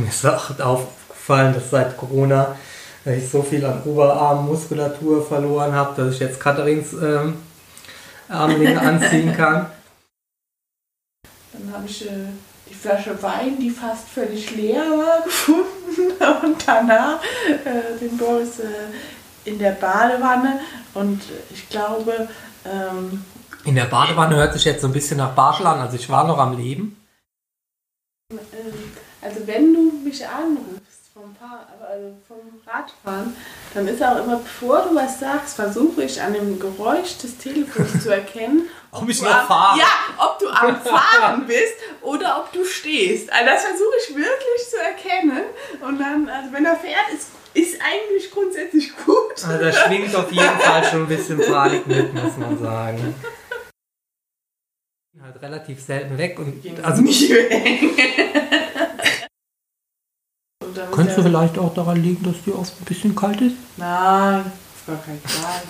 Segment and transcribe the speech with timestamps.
[0.00, 2.56] mir ist auch aufgefallen, dass seit Corona
[3.04, 7.36] ich so viel an Oberarmmuskulatur verloren habe, dass ich jetzt Katharins ähm,
[8.28, 9.70] Armlinge anziehen kann.
[11.52, 12.26] Dann habe ich äh,
[12.68, 16.12] die Flasche Wein, die fast völlig leer war, gefunden
[16.44, 17.20] und danach
[17.64, 20.60] äh, den Boris äh, in der Badewanne
[20.94, 22.28] und ich glaube...
[22.64, 23.24] Ähm,
[23.64, 26.26] in der Badewanne hört sich jetzt so ein bisschen nach Barschel an, also ich war
[26.26, 26.96] noch am Leben.
[28.30, 28.38] Ähm,
[29.20, 33.36] also wenn du mich anrufst, vom, Fahr also vom Radfahren,
[33.74, 38.02] dann ist auch immer, bevor du was sagst, versuche ich an dem Geräusch des Telefons
[38.02, 39.78] zu erkennen, ob, ob ich noch fahre.
[39.78, 39.86] Ja,
[40.18, 43.32] ob du am Fahren bist oder ob du stehst.
[43.32, 45.42] Also das versuche ich wirklich zu erkennen.
[45.80, 49.44] Und dann, also wenn er fährt, ist, ist eigentlich grundsätzlich gut.
[49.46, 53.14] Also da schwingt auf jeden Fall schon ein bisschen Panik mit, muss man sagen.
[55.22, 58.49] Halt relativ selten weg und also nicht weg.
[60.92, 63.56] Könnte ja vielleicht auch daran liegen, dass die oft ein bisschen kalt ist?
[63.76, 65.62] Nein, auf gar keinen Fall.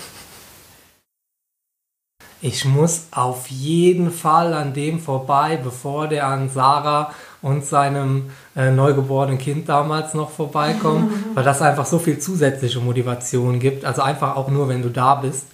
[2.43, 8.71] Ich muss auf jeden Fall an dem vorbei, bevor der an Sarah und seinem äh,
[8.71, 13.85] neugeborenen Kind damals noch vorbeikommt, weil das einfach so viel zusätzliche Motivation gibt.
[13.85, 15.47] Also einfach auch nur, wenn du da bist,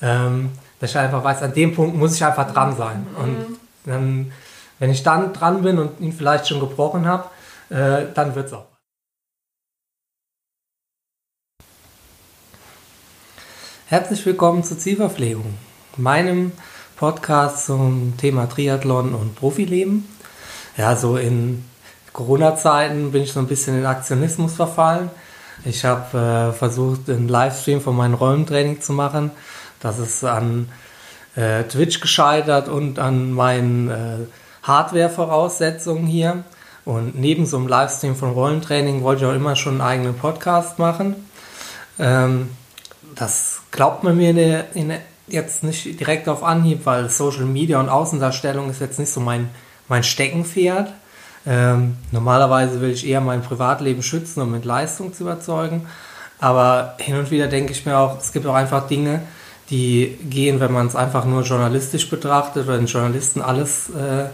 [0.00, 3.06] ähm, dass ich einfach weiß, an dem Punkt muss ich einfach dran sein.
[3.18, 4.32] Und dann,
[4.78, 7.24] wenn ich dann dran bin und ihn vielleicht schon gebrochen habe,
[7.68, 8.69] äh, dann wird es auch.
[13.90, 15.52] Herzlich willkommen zur Zielverpflegung,
[15.96, 16.52] meinem
[16.94, 20.08] Podcast zum Thema Triathlon und Profileben.
[20.76, 21.64] Ja, so in
[22.12, 25.10] Corona-Zeiten bin ich so ein bisschen in Aktionismus verfallen.
[25.64, 29.32] Ich habe äh, versucht, einen Livestream von meinem Rollentraining zu machen.
[29.80, 30.68] Das ist an
[31.34, 34.18] äh, Twitch gescheitert und an meinen äh,
[34.62, 36.44] Hardware-Voraussetzungen hier.
[36.84, 40.78] Und neben so einem Livestream von Rollentraining wollte ich auch immer schon einen eigenen Podcast
[40.78, 41.16] machen.
[41.98, 42.50] Ähm,
[43.16, 47.44] das glaubt man mir in der, in der, jetzt nicht direkt auf Anhieb, weil Social
[47.44, 49.50] Media und Außendarstellung ist jetzt nicht so mein,
[49.88, 50.92] mein Steckenpferd.
[51.46, 55.86] Ähm, normalerweise will ich eher mein Privatleben schützen, um mit Leistung zu überzeugen.
[56.38, 59.20] Aber hin und wieder denke ich mir auch, es gibt auch einfach Dinge,
[59.70, 64.24] die gehen, wenn man es einfach nur journalistisch betrachtet oder den Journalisten alles, äh,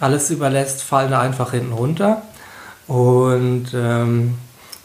[0.00, 2.22] alles überlässt, fallen da einfach hinten runter.
[2.88, 4.34] Und ähm,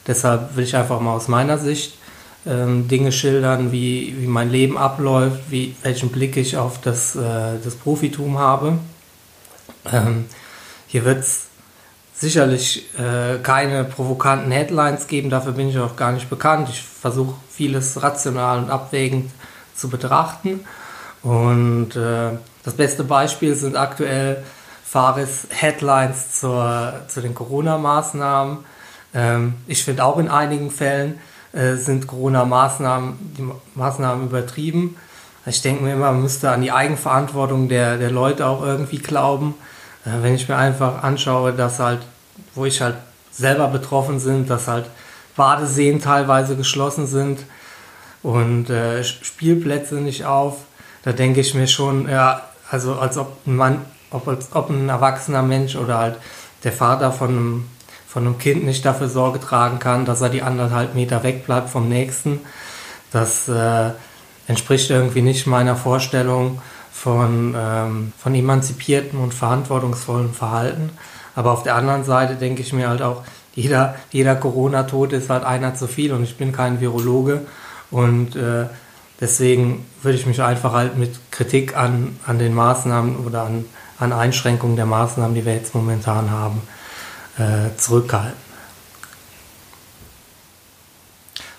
[0.05, 1.98] deshalb will ich einfach mal aus meiner Sicht
[2.45, 7.57] ähm, Dinge schildern, wie, wie mein Leben abläuft, wie, welchen Blick ich auf das, äh,
[7.63, 8.77] das Profitum habe.
[9.91, 10.25] Ähm,
[10.87, 11.47] hier wird es
[12.13, 16.69] sicherlich äh, keine provokanten Headlines geben, dafür bin ich auch gar nicht bekannt.
[16.69, 19.31] Ich versuche vieles rational und abwägend
[19.75, 20.61] zu betrachten.
[21.23, 22.31] Und äh,
[22.63, 24.43] das beste Beispiel sind aktuell
[24.83, 28.59] Fares Headlines zur, zu den Corona-Maßnahmen.
[29.13, 31.19] Ähm, ich finde auch in einigen Fällen
[31.53, 34.95] äh, sind Corona-Maßnahmen, die Maßnahmen übertrieben.
[35.45, 39.55] Ich denke mir immer, man müsste an die Eigenverantwortung der, der Leute auch irgendwie glauben.
[40.05, 42.01] Äh, wenn ich mir einfach anschaue, dass halt,
[42.55, 42.95] wo ich halt
[43.31, 44.85] selber betroffen sind, dass halt
[45.35, 47.39] Badeseen teilweise geschlossen sind
[48.21, 50.57] und äh, Spielplätze nicht auf,
[51.03, 54.89] da denke ich mir schon, ja, also als ob ein Mann, ob, als ob ein
[54.89, 56.17] erwachsener Mensch oder halt
[56.63, 57.65] der Vater von einem
[58.09, 61.87] von einem Kind nicht dafür Sorge tragen kann, dass er die anderthalb Meter wegbleibt vom
[61.87, 62.39] nächsten.
[63.11, 63.91] Das äh,
[64.47, 66.59] entspricht irgendwie nicht meiner Vorstellung
[66.91, 70.89] von, ähm, von emanzipiertem und verantwortungsvollem Verhalten.
[71.35, 73.21] Aber auf der anderen Seite denke ich mir halt auch,
[73.53, 77.41] jeder, jeder Corona-Tod ist halt einer zu viel und ich bin kein Virologe
[77.91, 78.65] und äh,
[79.21, 83.65] deswegen würde ich mich einfach halt mit Kritik an, an den Maßnahmen oder an,
[83.99, 86.61] an Einschränkungen der Maßnahmen, die wir jetzt momentan haben,
[87.39, 88.49] äh, zurückgehalten.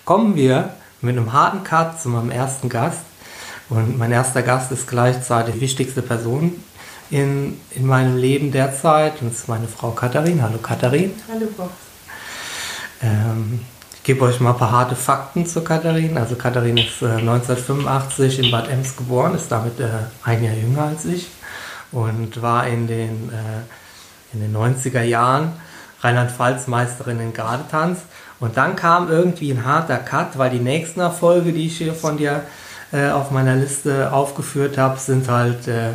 [0.05, 3.01] Kommen wir mit einem harten Cut zu meinem ersten Gast.
[3.69, 6.61] Und mein erster Gast ist gleichzeitig die wichtigste Person
[7.09, 9.21] in, in meinem Leben derzeit.
[9.21, 10.41] Und das ist meine Frau Katharin.
[10.41, 11.13] Hallo Katharin.
[11.31, 11.71] Hallo Bob.
[13.01, 13.61] Ähm,
[13.95, 16.17] ich gebe euch mal ein paar harte Fakten zu Katharin.
[16.17, 19.87] Also Katharin ist äh, 1985 in Bad Ems geboren, ist damit äh,
[20.23, 21.27] ein Jahr jünger als ich
[21.91, 25.53] und war in den, äh, in den 90er Jahren
[26.01, 27.99] Rheinland-Pfalz-Meisterin in Gardetanz.
[28.39, 32.17] Und dann kam irgendwie ein harter Cut, weil die nächsten Erfolge, die ich hier von
[32.17, 32.43] dir
[32.91, 35.91] äh, auf meiner Liste aufgeführt habe, sind halt äh,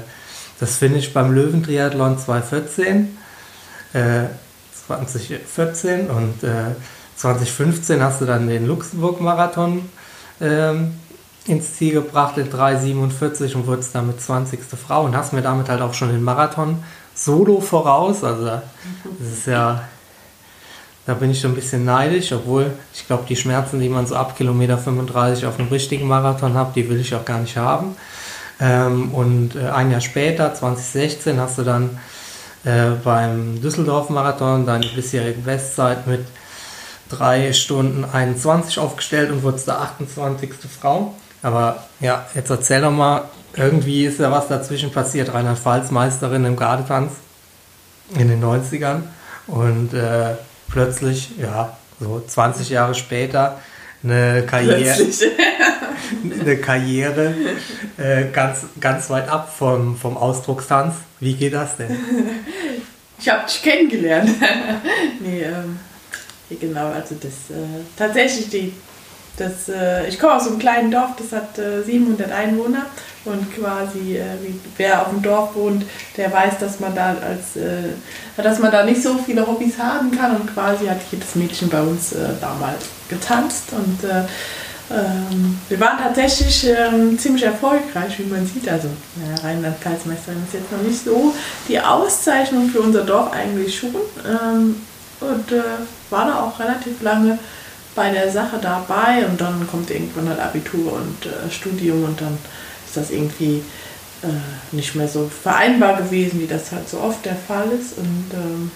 [0.61, 3.19] das Finish beim Löwentriathlon 2014,
[3.93, 4.25] äh,
[4.87, 6.35] 2014 und
[7.17, 9.89] 2015 äh, hast du dann den Luxemburg-Marathon
[10.41, 10.95] ähm,
[11.47, 14.61] ins Ziel gebracht in 3,47 und wurdest damit 20.
[14.63, 16.83] Frau und hast mir damit halt auch schon den Marathon
[17.15, 18.25] solo voraus.
[18.25, 18.63] Also das
[19.21, 19.83] ist ja
[21.07, 24.17] Da bin ich so ein bisschen neidisch, obwohl ich glaube, die Schmerzen, die man so
[24.17, 27.97] ab Kilometer 35 auf einem richtigen Marathon hat, die will ich auch gar nicht haben.
[28.61, 31.99] Ähm, und äh, ein Jahr später, 2016, hast du dann
[32.65, 36.27] äh, beim Düsseldorf-Marathon deine bisherige Bestzeit mit
[37.11, 40.51] 3 Stunden 21 aufgestellt und wurdest der 28.
[40.81, 41.15] Frau.
[41.43, 43.23] Aber ja, jetzt erzähl doch mal,
[43.55, 45.33] irgendwie ist ja was dazwischen passiert.
[45.33, 47.13] Rheinland-Pfalz Meisterin im Gardetanz
[48.19, 49.03] in den 90ern
[49.47, 50.35] und äh,
[50.69, 53.61] plötzlich, ja, so 20 Jahre später,
[54.03, 54.85] eine Karriere,
[56.41, 57.35] eine Karriere
[57.97, 60.95] äh, ganz, ganz weit ab vom, vom Ausdruckstanz.
[61.19, 61.97] Wie geht das denn?
[63.19, 64.31] Ich habe dich kennengelernt.
[65.21, 65.79] nee, ähm,
[66.61, 68.73] genau, also das äh, tatsächlich die,
[69.37, 72.87] das, äh, ich komme aus einem kleinen Dorf, das hat äh, 700 Einwohner
[73.25, 74.25] und quasi, äh,
[74.77, 75.85] wer auf dem Dorf wohnt,
[76.17, 80.11] der weiß, dass man da als, äh, dass man da nicht so viele Hobbys haben
[80.11, 84.23] kann und quasi hat jedes Mädchen bei uns äh, damals getanzt und äh,
[84.89, 88.69] ähm, wir waren tatsächlich ähm, ziemlich erfolgreich, wie man sieht.
[88.69, 88.87] Also,
[89.17, 91.35] ja, Rheinland-Pfalz-Meisterin ist jetzt noch nicht so
[91.69, 93.97] die Auszeichnung für unser Dorf eigentlich schon.
[94.25, 94.77] Ähm,
[95.19, 95.51] und
[96.11, 97.39] war da auch relativ lange
[97.97, 99.27] bei der Sache dabei.
[99.27, 102.39] Und dann kommt irgendwann halt Abitur und äh, Studium und dann
[102.87, 103.63] ist das irgendwie
[104.23, 107.99] äh, nicht mehr so vereinbar gewesen, wie das halt so oft der Fall ist.
[107.99, 108.71] Und ähm,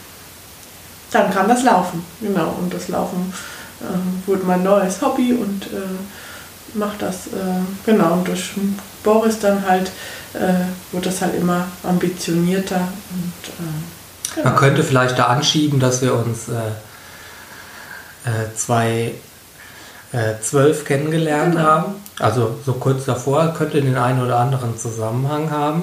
[1.13, 2.57] dann kam das Laufen, genau.
[2.61, 3.33] Und das Laufen
[3.81, 8.15] äh, wurde mein neues Hobby und äh, macht das, äh, genau.
[8.15, 8.51] Und durch
[9.03, 9.91] Boris dann halt
[10.35, 12.89] äh, wurde das halt immer ambitionierter.
[13.11, 14.49] Und, äh, genau.
[14.49, 16.49] Man könnte vielleicht da anschieben, dass wir uns
[18.55, 19.15] zwei
[20.43, 21.65] zwölf kennengelernt genau.
[21.65, 21.95] haben.
[22.19, 25.83] Also so kurz davor könnte den einen oder anderen Zusammenhang haben.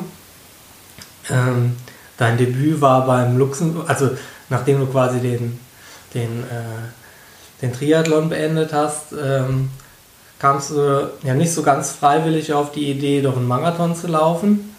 [1.29, 1.77] Ähm,
[2.17, 4.11] dein Debüt war beim Luxemburg, also
[4.49, 5.59] nachdem du quasi den,
[6.13, 9.69] den, äh, den Triathlon beendet hast, ähm,
[10.39, 14.75] kamst du ja nicht so ganz freiwillig auf die Idee, doch einen Marathon zu laufen.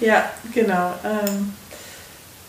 [0.00, 0.24] Ja,
[0.54, 0.94] genau.
[1.04, 1.54] Ähm,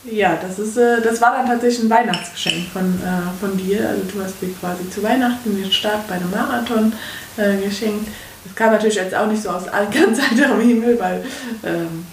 [0.03, 3.88] ja, das, ist, äh, das war dann tatsächlich ein Weihnachtsgeschenk von, äh, von dir.
[3.89, 6.94] Also du hast mir quasi zu Weihnachten den Start bei einem Marathon
[7.38, 8.07] äh, geschenkt.
[8.44, 11.24] Das kam natürlich jetzt auch nicht so aus ganz heiterem Himmel, weil
[11.63, 12.06] ähm,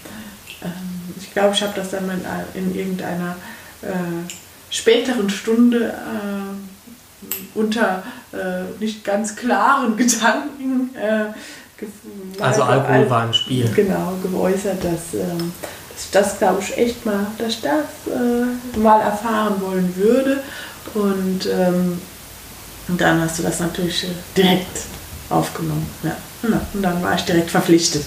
[0.61, 3.35] ähm, ich glaube, ich habe das dann in, in irgendeiner
[4.69, 5.93] späteren Stunde
[7.55, 8.03] unter
[8.81, 10.89] nicht ganz klaren Gedanken
[12.39, 13.69] also Alkohol war im Spiel.
[13.73, 15.53] Genau, geäußert, dass ähm,
[16.11, 20.41] das, glaube ich, echt mal, dass ich das äh, mal erfahren wollen würde.
[20.93, 21.99] Und, ähm,
[22.97, 24.79] dann hast du das natürlich äh, direkt
[25.29, 25.87] aufgenommen.
[26.03, 26.15] Ja.
[26.41, 28.03] Und dann war ich direkt verpflichtet.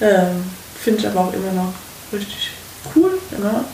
[0.00, 0.44] Ähm,
[0.80, 1.72] Finde ich aber auch immer noch
[2.12, 2.50] richtig
[2.94, 3.18] cool.
[3.30, 3.64] Genau.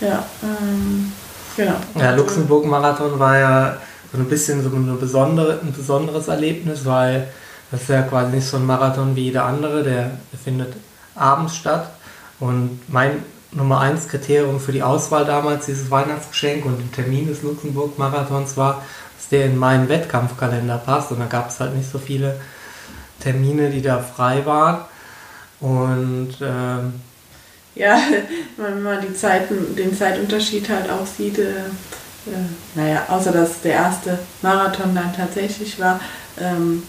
[0.00, 1.12] Ja, ähm,
[1.56, 1.76] genau.
[1.98, 3.76] Ja, Luxemburg-Marathon war ja
[4.12, 7.28] so ein bisschen so eine besondere, ein besonderes Erlebnis, weil
[7.70, 10.12] das ist ja quasi nicht so ein Marathon wie jeder andere, der
[10.42, 10.72] findet
[11.14, 11.90] abends statt.
[12.40, 17.42] Und mein Nummer 1 Kriterium für die Auswahl damals, dieses Weihnachtsgeschenk und den Termin des
[17.42, 18.82] Luxemburg-Marathons war,
[19.16, 21.10] dass der in meinen Wettkampfkalender passt.
[21.10, 22.40] Und da gab es halt nicht so viele
[23.20, 24.82] Termine, die da frei waren.
[25.60, 27.00] Und ähm,
[27.74, 27.98] ja,
[28.56, 31.50] wenn man die Zeiten, den Zeitunterschied halt auch sieht, äh,
[32.26, 36.00] äh, naja, außer dass der erste Marathon dann tatsächlich war,
[36.38, 36.82] ähm,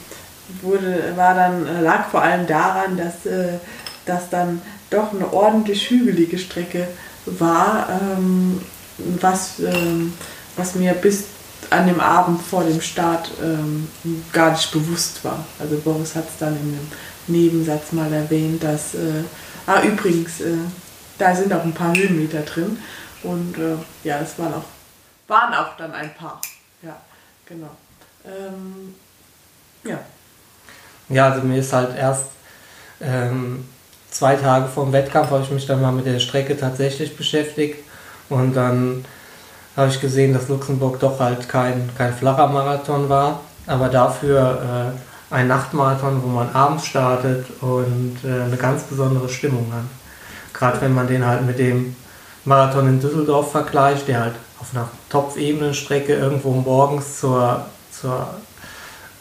[0.61, 3.59] wurde, war dann, äh, lag vor allem daran, dass, äh,
[4.05, 6.87] dass dann doch eine ordentlich hügelige Strecke
[7.25, 8.61] war, ähm,
[8.97, 10.13] was, ähm,
[10.55, 11.25] was mir bis
[11.69, 13.87] an dem Abend vor dem Start ähm,
[14.33, 15.45] gar nicht bewusst war.
[15.59, 16.91] Also Boris hat es dann in einem
[17.27, 19.23] Nebensatz mal erwähnt, dass, äh,
[19.67, 20.57] ah übrigens, äh,
[21.17, 22.79] da sind auch ein paar Höhenmeter drin
[23.23, 24.63] und äh, ja, es waren auch,
[25.27, 26.41] waren auch dann ein paar.
[26.81, 26.97] Ja,
[27.45, 27.69] genau.
[28.25, 28.95] Ähm,
[29.83, 29.99] ja.
[31.09, 32.25] Ja, also mir ist halt erst
[33.01, 33.65] ähm,
[34.19, 37.79] zwei Tage vor dem Wettkampf habe ich mich dann mal mit der Strecke tatsächlich beschäftigt
[38.27, 39.05] und dann
[39.77, 44.93] habe ich gesehen, dass Luxemburg doch halt kein, kein flacher Marathon war, aber dafür
[45.31, 49.85] äh, ein Nachtmarathon, wo man abends startet und äh, eine ganz besondere Stimmung hat.
[50.53, 51.95] Gerade wenn man den halt mit dem
[52.43, 58.33] Marathon in Düsseldorf vergleicht, der halt auf einer Topfebenenstrecke irgendwo morgens zur, zur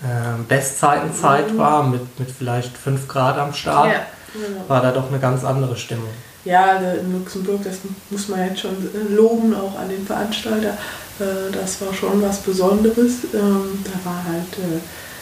[0.02, 1.58] äh, Bestzeitenzeit mhm.
[1.58, 3.92] war, mit, mit vielleicht 5 Grad am Start.
[4.34, 6.10] Ja war da doch eine ganz andere Stimmung.
[6.44, 7.78] Ja, in Luxemburg, das
[8.10, 10.76] muss man jetzt schon äh, loben, auch an den Veranstalter.
[11.18, 13.24] Äh, das war schon was Besonderes.
[13.34, 14.80] Ähm, da war halt äh,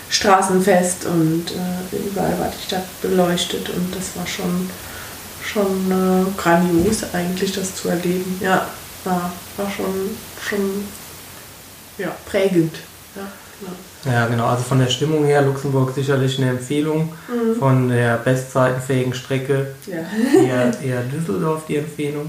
[0.09, 1.47] Straßenfest und
[1.93, 4.71] überall war die Stadt beleuchtet und das war schon,
[5.45, 8.39] schon grandios eigentlich, das zu erleben.
[8.41, 8.69] Ja,
[9.03, 10.17] war, war schon,
[10.49, 10.85] schon
[11.99, 12.77] ja, prägend.
[13.17, 13.27] Ja,
[13.59, 13.73] genau.
[14.11, 14.47] Ja, genau.
[14.47, 17.13] Also von der Stimmung her Luxemburg sicherlich eine Empfehlung.
[17.29, 17.57] Mhm.
[17.59, 20.41] Von der bestzeitenfähigen Strecke ja.
[20.41, 22.29] eher, eher Düsseldorf die Empfehlung.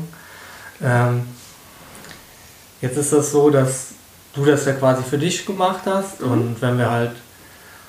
[0.81, 1.23] Ähm,
[2.81, 3.89] jetzt ist das so, dass
[4.33, 6.31] du das ja quasi für dich gemacht hast mhm.
[6.31, 7.11] und wenn wir halt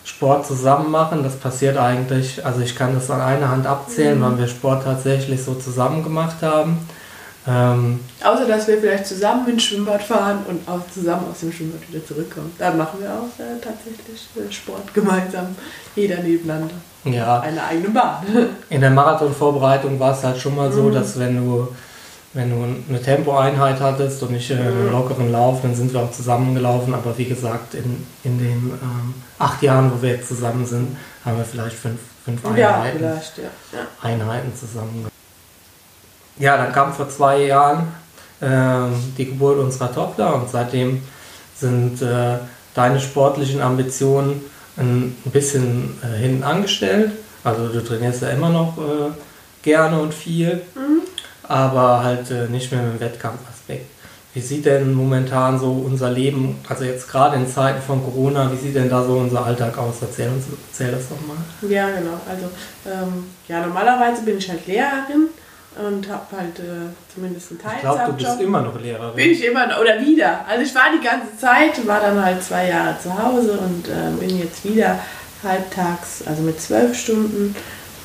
[0.04, 4.22] Sport zusammen machen, das passiert eigentlich, also ich kann das an einer Hand abzählen, mhm.
[4.22, 6.78] wann wir Sport tatsächlich so zusammen gemacht haben.
[7.48, 11.80] Ähm, Außer dass wir vielleicht zusammen ins Schwimmbad fahren und auch zusammen aus dem Schwimmbad
[11.88, 12.52] wieder zurückkommen.
[12.58, 15.56] Da machen wir auch äh, tatsächlich äh, Sport gemeinsam,
[15.96, 16.74] jeder nebeneinander.
[17.04, 17.40] Ja.
[17.40, 18.26] Eine eigene Bahn.
[18.68, 20.94] In der Marathonvorbereitung war es halt schon mal so, mhm.
[20.94, 21.68] dass wenn du
[22.34, 24.92] wenn du eine Tempoeinheit hattest und nicht äh, einen mhm.
[24.92, 26.92] lockeren Lauf, dann sind wir auch zusammengelaufen.
[26.92, 31.38] Aber wie gesagt, in, in den ähm, acht Jahren, wo wir jetzt zusammen sind, haben
[31.38, 33.10] wir vielleicht fünf, fünf Einheiten, ja,
[33.72, 33.86] ja.
[34.02, 35.08] Einheiten zusammen.
[36.38, 37.88] Ja, dann kam vor zwei Jahren
[38.40, 41.02] äh, die Geburt unserer Tochter und seitdem
[41.56, 42.38] sind äh,
[42.74, 44.42] deine sportlichen Ambitionen
[44.76, 47.12] ein, bisschen äh, hinten angestellt.
[47.42, 49.10] Also du trainierst ja immer noch äh,
[49.62, 50.62] gerne und viel.
[50.74, 51.02] Mhm
[51.48, 53.86] aber halt äh, nicht mehr mit dem Wettkampfaspekt.
[54.34, 58.56] Wie sieht denn momentan so unser Leben, also jetzt gerade in Zeiten von Corona, wie
[58.56, 59.96] sieht denn da so unser Alltag aus?
[60.02, 61.38] Erzähl, uns, erzähl das doch mal.
[61.68, 62.20] Ja, genau.
[62.28, 62.44] Also
[62.86, 65.28] ähm, ja, normalerweise bin ich halt Lehrerin
[65.76, 67.74] und habe halt äh, zumindest einen Teil.
[67.76, 69.14] Ich glaube, du bist immer noch Lehrerin.
[69.14, 70.44] Bin ich immer noch, oder wieder.
[70.46, 74.10] Also ich war die ganze Zeit, war dann halt zwei Jahre zu Hause und äh,
[74.18, 74.98] bin jetzt wieder
[75.42, 77.54] halbtags, also mit zwölf Stunden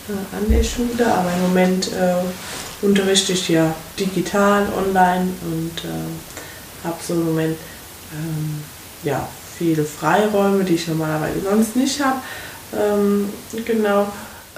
[0.07, 6.85] äh, an der Schule, aber im Moment äh, unterrichte ich ja digital, online und äh,
[6.85, 7.57] habe so im Moment
[8.13, 8.63] ähm,
[9.03, 9.27] ja,
[9.57, 12.19] viele Freiräume, die ich normalerweise sonst nicht habe.
[12.77, 13.29] Ähm,
[13.65, 14.07] genau.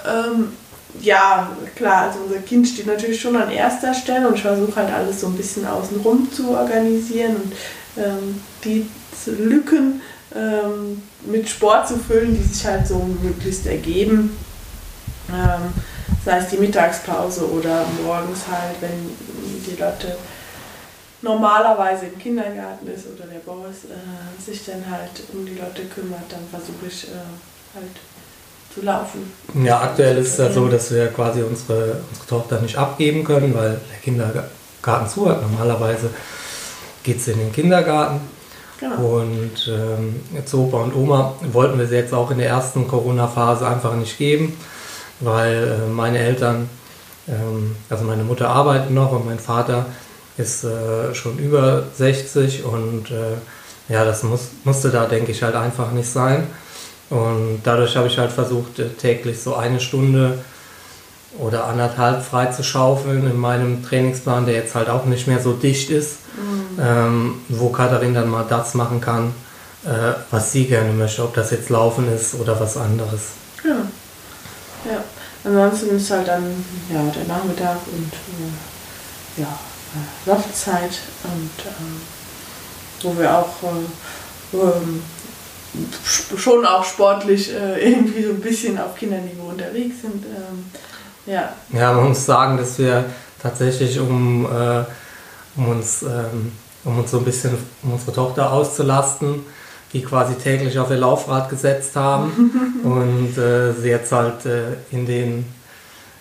[0.06, 0.52] Ähm,
[1.00, 4.92] ja, klar, also unser Kind steht natürlich schon an erster Stelle und ich versuche halt
[4.92, 7.52] alles so ein bisschen außenrum zu organisieren und
[7.96, 8.86] ähm, die
[9.26, 10.00] Lücken
[10.34, 14.36] ähm, mit Sport zu füllen, die sich halt so möglichst ergeben.
[15.28, 15.72] Ähm,
[16.24, 19.10] sei es die Mittagspause oder morgens halt, wenn
[19.66, 20.16] die Leute
[21.22, 26.30] normalerweise im Kindergarten ist oder der Boss äh, sich dann halt um die Leute kümmert,
[26.30, 27.96] dann versuche ich äh, halt
[28.76, 29.32] zu laufen.
[29.64, 33.54] Ja, aktuell ist es ja so, dass wir quasi unsere, unsere Tochter nicht abgeben können,
[33.54, 35.42] weil der Kindergarten zu hat.
[35.42, 36.10] Normalerweise
[37.02, 38.20] geht sie in den Kindergarten.
[38.78, 39.20] Genau.
[39.20, 43.66] Und ähm, zu Opa und Oma wollten wir sie jetzt auch in der ersten Corona-Phase
[43.66, 44.54] einfach nicht geben
[45.20, 46.68] weil äh, meine Eltern,
[47.28, 49.86] ähm, also meine Mutter arbeitet noch und mein Vater
[50.36, 55.54] ist äh, schon über 60 und äh, ja, das muss, musste da, denke ich, halt
[55.54, 56.46] einfach nicht sein.
[57.10, 60.38] Und dadurch habe ich halt versucht, äh, täglich so eine Stunde
[61.38, 65.52] oder anderthalb frei zu schaufeln in meinem Trainingsplan, der jetzt halt auch nicht mehr so
[65.52, 66.80] dicht ist, mhm.
[66.80, 69.34] ähm, wo Katharin dann mal das machen kann,
[69.84, 73.32] äh, was sie gerne möchte, ob das jetzt Laufen ist oder was anderes.
[73.64, 73.76] Ja.
[74.90, 75.02] Ja,
[75.44, 83.18] ansonsten ist halt dann ja, der Nachmittag und äh, ja, äh, Loftzeit und äh, wo
[83.18, 85.02] wir auch äh, ähm,
[86.36, 90.24] schon auch sportlich äh, irgendwie so ein bisschen auf Kinderniveau unterwegs sind.
[90.24, 90.64] Ähm,
[91.26, 91.52] ja.
[91.72, 93.04] ja, man muss sagen, dass wir
[93.42, 94.84] tatsächlich, um, äh,
[95.56, 96.52] um, uns, ähm,
[96.84, 99.40] um uns so ein bisschen, um unsere Tochter auszulasten,
[99.92, 105.06] die quasi täglich auf ihr Laufrad gesetzt haben und äh, sie jetzt halt äh, in,
[105.06, 105.46] den,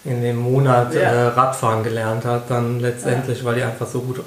[0.03, 1.01] in dem Monat ja.
[1.01, 3.45] äh, Radfahren gelernt hat, dann letztendlich, ja.
[3.45, 4.21] weil die einfach so gut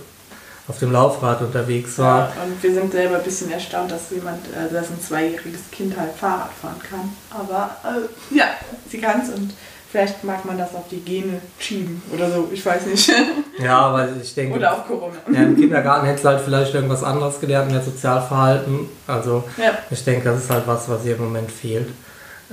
[0.68, 2.28] auf dem Laufrad unterwegs war.
[2.37, 5.96] Ja, und wir sind selber ein bisschen erstaunt, dass jemand, äh, dass ein zweijähriges Kind
[5.98, 7.12] halt Fahrrad fahren kann.
[7.30, 8.44] Aber äh, ja,
[8.90, 9.54] sie kann es und
[9.90, 13.10] Vielleicht mag man das auf die Gene schieben oder so, ich weiß nicht.
[13.58, 14.56] Ja, weil ich denke.
[14.56, 15.16] Oder auf Corona.
[15.32, 18.88] Ja, Im Kindergarten hättest du halt vielleicht irgendwas anderes gelernt, mehr Sozialverhalten.
[19.08, 19.72] Also ja.
[19.90, 21.88] ich denke, das ist halt was, was ihr im Moment fehlt.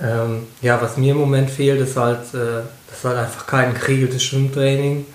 [0.01, 4.24] Ähm, ja, was mir im Moment fehlt, ist halt, äh, dass halt einfach kein geregeltes
[4.24, 5.05] Schwimmtraining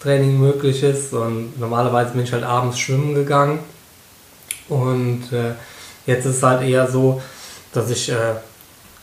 [0.00, 1.12] Training möglich ist.
[1.12, 3.58] Und normalerweise bin ich halt abends schwimmen gegangen.
[4.68, 5.52] Und äh,
[6.06, 7.20] jetzt ist es halt eher so,
[7.72, 8.34] dass ich äh,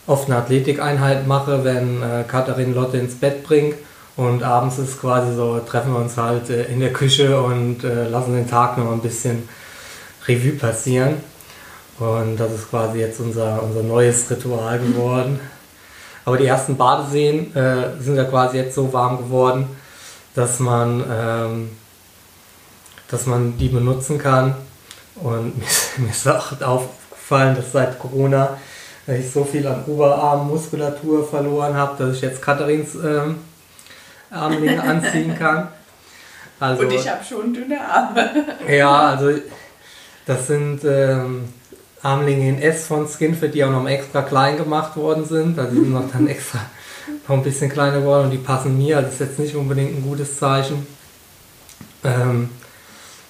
[0.06, 3.76] oft eine Athletikeinheit mache, wenn äh, Katharin Lotte ins Bett bringt.
[4.16, 8.08] Und abends ist quasi so, treffen wir uns halt äh, in der Küche und äh,
[8.08, 9.48] lassen den Tag noch ein bisschen
[10.26, 11.16] Revue passieren.
[11.98, 15.40] Und das ist quasi jetzt unser, unser neues Ritual geworden.
[16.24, 19.68] Aber die ersten Badeseen äh, sind ja quasi jetzt so warm geworden,
[20.36, 21.70] dass man, ähm,
[23.08, 24.54] dass man die benutzen kann.
[25.16, 25.66] Und mir,
[25.96, 28.56] mir ist auch aufgefallen, dass seit Corona
[29.06, 33.36] weil ich so viel an Oberarmmuskulatur verloren habe, dass ich jetzt Katharins ähm,
[34.30, 35.68] Armlinge anziehen kann.
[36.58, 38.30] Also, Und ich habe schon dünne Arme.
[38.68, 39.30] Ja, also
[40.26, 41.44] das sind ähm,
[42.02, 45.58] Armlinge in S von Skinfit, die auch noch extra klein gemacht worden sind.
[45.58, 46.60] Also die sind noch dann extra
[47.34, 48.96] ein bisschen kleiner geworden und die passen mir.
[48.96, 50.86] Also das ist jetzt nicht unbedingt ein gutes Zeichen.
[52.04, 52.50] Ähm,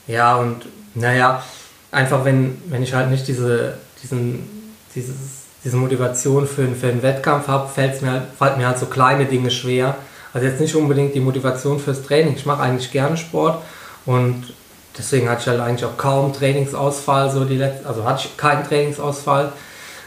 [0.06, 1.42] ja, und naja,
[1.90, 5.16] einfach wenn, wenn ich halt nicht diese, diesen, dieses,
[5.64, 9.50] diese Motivation für, für einen Wettkampf habe, fällt mir, halt, mir halt so kleine Dinge
[9.50, 9.96] schwer.
[10.32, 12.34] Also jetzt nicht unbedingt die Motivation fürs Training.
[12.36, 13.62] Ich mache eigentlich gerne Sport
[14.04, 14.52] und
[14.98, 18.64] deswegen hatte ich halt eigentlich auch kaum Trainingsausfall, so die letzten, also hatte ich keinen
[18.64, 19.52] Trainingsausfall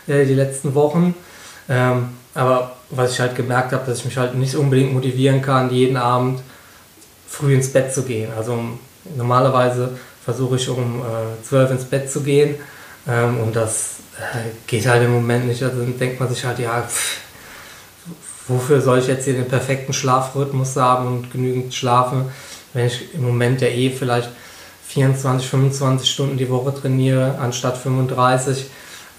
[0.07, 1.15] äh, die letzten Wochen.
[1.67, 5.71] Ähm, aber was ich halt gemerkt habe, dass ich mich halt nicht unbedingt motivieren kann,
[5.71, 6.41] jeden Abend
[7.27, 8.31] früh ins Bett zu gehen.
[8.35, 8.59] Also
[9.15, 12.55] normalerweise versuche ich um äh, 12 ins Bett zu gehen
[13.07, 15.63] ähm, und das äh, geht halt im Moment nicht.
[15.63, 17.17] Also dann denkt man sich halt, ja, pff,
[18.47, 22.25] wofür soll ich jetzt hier den perfekten Schlafrhythmus haben und genügend schlafen,
[22.73, 24.29] wenn ich im Moment ja eh vielleicht
[24.87, 28.65] 24, 25 Stunden die Woche trainiere, anstatt 35.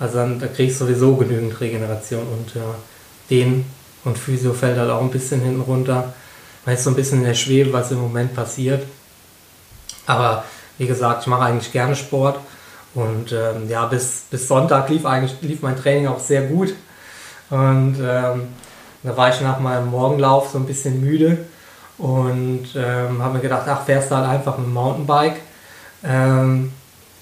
[0.01, 2.75] Also dann, da kriege ich sowieso genügend Regeneration und ja,
[3.31, 3.65] den
[4.05, 6.13] und Physio fällt halt auch ein bisschen hinten runter.
[6.65, 8.87] Man ist so ein bisschen in der Schwebe, was im Moment passiert.
[10.07, 10.45] Aber
[10.79, 12.39] wie gesagt, ich mache eigentlich gerne Sport
[12.95, 16.75] und ähm, ja, bis, bis Sonntag lief eigentlich lief mein Training auch sehr gut.
[17.51, 18.49] Und ähm,
[19.03, 21.45] da war ich nach meinem Morgenlauf so ein bisschen müde
[21.99, 25.41] und ähm, habe mir gedacht, ach, fährst du halt einfach mit dem Mountainbike.
[26.05, 26.73] Ähm,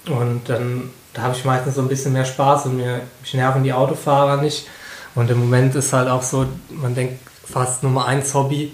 [0.07, 3.63] und dann da habe ich meistens so ein bisschen mehr Spaß und mir, mich nerven
[3.63, 4.67] die Autofahrer nicht.
[5.15, 8.73] Und im Moment ist halt auch so, man denkt fast Nummer eins Hobby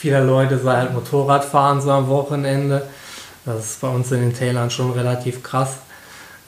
[0.00, 2.88] vieler Leute sei halt Motorradfahren so am Wochenende.
[3.44, 5.76] Das ist bei uns in den Tälern schon relativ krass.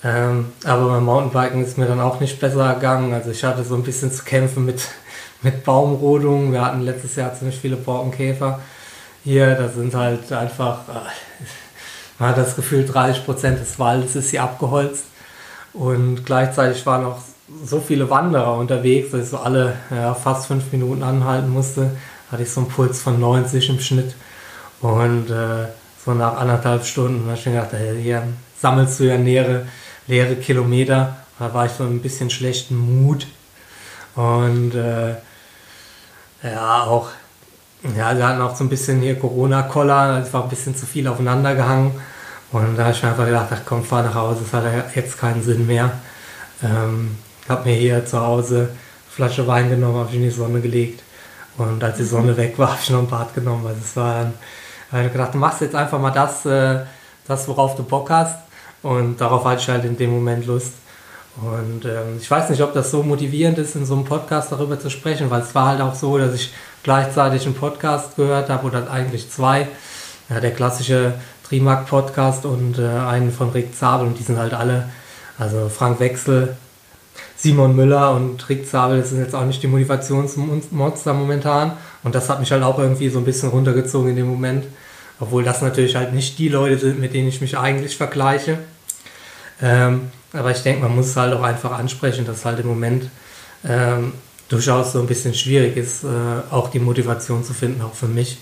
[0.02, 3.12] Ähm, aber beim Mountainbiken ist mir dann auch nicht besser gegangen.
[3.12, 4.80] Also ich hatte so ein bisschen zu kämpfen mit,
[5.42, 6.50] mit Baumrodungen.
[6.50, 8.60] Wir hatten letztes Jahr ziemlich viele Borkenkäfer
[9.22, 9.54] hier.
[9.54, 11.10] Da sind halt einfach, äh,
[12.18, 15.04] man hat das Gefühl, 30% des Waldes ist hier abgeholzt.
[15.74, 17.18] Und gleichzeitig waren auch
[17.64, 21.90] so viele Wanderer unterwegs, dass ich so alle ja, fast fünf Minuten anhalten musste.
[22.30, 24.14] Hatte ich so einen Puls von 90 im Schnitt.
[24.80, 25.66] Und äh,
[26.04, 28.22] so nach anderthalb Stunden habe ich mir gedacht, hey, hier
[28.58, 29.66] sammelst du ja leere,
[30.06, 31.16] leere Kilometer.
[31.38, 33.26] Da war ich so ein bisschen schlechten Mut.
[34.14, 35.14] Und äh,
[36.42, 37.08] ja, auch,
[37.96, 41.06] ja, wir hatten auch so ein bisschen hier Corona-Koller, es war ein bisschen zu viel
[41.06, 41.92] aufeinander gehangen.
[42.50, 45.18] Und da habe ich mir einfach gedacht, ach komm, fahr nach Hause, das hat jetzt
[45.18, 45.92] keinen Sinn mehr.
[46.62, 47.16] Ähm,
[47.52, 48.68] habe mir hier zu Hause eine
[49.10, 51.02] Flasche Wein genommen, habe ich in die Sonne gelegt.
[51.58, 53.66] Und als die Sonne weg war, habe ich noch ein Bad genommen.
[53.66, 54.34] Also es war dann,
[54.90, 56.80] habe ich gedacht, du machst jetzt einfach mal das, äh,
[57.26, 58.38] das, worauf du Bock hast.
[58.82, 60.72] Und darauf hatte ich halt in dem Moment Lust.
[61.36, 64.78] Und ähm, ich weiß nicht, ob das so motivierend ist, in so einem Podcast darüber
[64.78, 68.66] zu sprechen, weil es war halt auch so, dass ich gleichzeitig einen Podcast gehört habe
[68.66, 69.68] oder eigentlich zwei.
[70.28, 71.14] Ja, der klassische
[71.48, 74.88] Trimark-Podcast und äh, einen von Rick Zabel und die sind halt alle,
[75.38, 76.56] also Frank Wechsel,
[77.42, 81.72] Simon Müller und Rick Zabel, das sind jetzt auch nicht die Motivationsmonster momentan
[82.04, 84.64] und das hat mich halt auch irgendwie so ein bisschen runtergezogen in dem Moment,
[85.18, 88.58] obwohl das natürlich halt nicht die Leute sind, mit denen ich mich eigentlich vergleiche.
[89.60, 93.10] Ähm, aber ich denke, man muss es halt auch einfach ansprechen, dass halt im Moment
[93.68, 94.12] ähm,
[94.48, 96.08] durchaus so ein bisschen schwierig ist, äh,
[96.52, 98.38] auch die Motivation zu finden, auch für mich.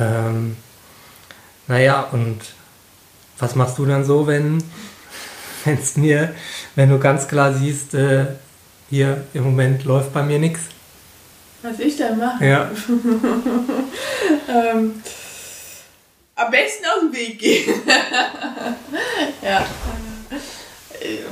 [0.00, 0.56] Ähm,
[1.68, 2.40] naja, und
[3.38, 4.58] was machst du dann so, wenn
[5.66, 6.34] es mir,
[6.74, 8.26] wenn du ganz klar siehst, äh,
[8.90, 10.60] hier im Moment läuft bei mir nichts?
[11.62, 12.44] Was ich dann mache?
[12.44, 12.70] Ja.
[14.48, 15.02] ähm,
[16.36, 17.74] am besten aus dem Weg gehen.
[19.42, 19.64] ja.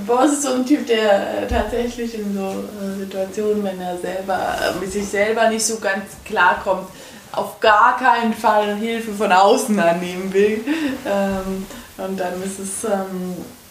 [0.06, 4.56] Boris ist so ein Typ, der äh, tatsächlich in so äh, Situationen, wenn er selber
[4.60, 6.88] äh, mit sich selber nicht so ganz klarkommt,
[7.32, 10.60] auf gar keinen Fall Hilfe von außen annehmen will.
[11.06, 11.66] Ähm,
[11.98, 13.61] und dann ist es ähm, äh,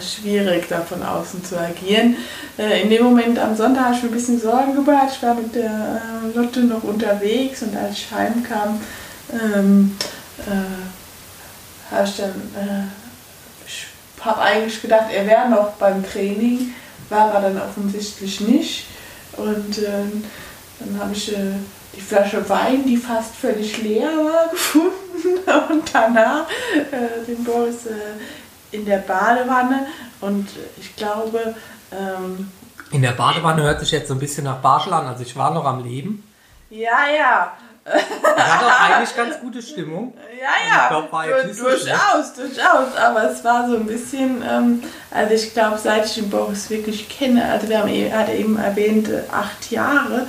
[0.00, 2.16] schwierig, da von außen zu agieren.
[2.58, 5.08] Äh, in dem Moment am Sonntag habe ich mir ein bisschen Sorgen gemacht.
[5.12, 8.80] Ich war mit der äh, Lotte noch unterwegs und als ich heimkam,
[9.32, 9.96] ähm,
[10.46, 12.86] äh, habe ich dann äh,
[13.66, 13.86] ich
[14.24, 16.74] habe eigentlich gedacht, er wäre noch beim Training,
[17.08, 18.86] war er dann offensichtlich nicht.
[19.36, 20.24] Und ähm,
[20.80, 21.32] dann habe ich
[21.94, 24.92] die Flasche Wein, die fast völlig leer war, gefunden
[25.70, 27.92] und danach äh, den Boris äh,
[28.72, 29.86] in der Badewanne
[30.20, 30.48] und
[30.78, 31.54] ich glaube...
[31.92, 32.50] Ähm,
[32.92, 35.52] in der Badewanne hört sich jetzt so ein bisschen nach Barschel an, also ich war
[35.52, 36.22] noch am Leben.
[36.70, 37.52] Ja, ja.
[37.86, 40.12] Er hat doch eigentlich ganz gute Stimmung.
[40.40, 42.96] Ja, ja, war jetzt du, durchaus, durchaus.
[42.96, 47.08] Aber es war so ein bisschen, ähm, also ich glaube, seit ich den Boris wirklich
[47.08, 50.26] kenne, also wir haben, er hat eben erwähnt, acht Jahre,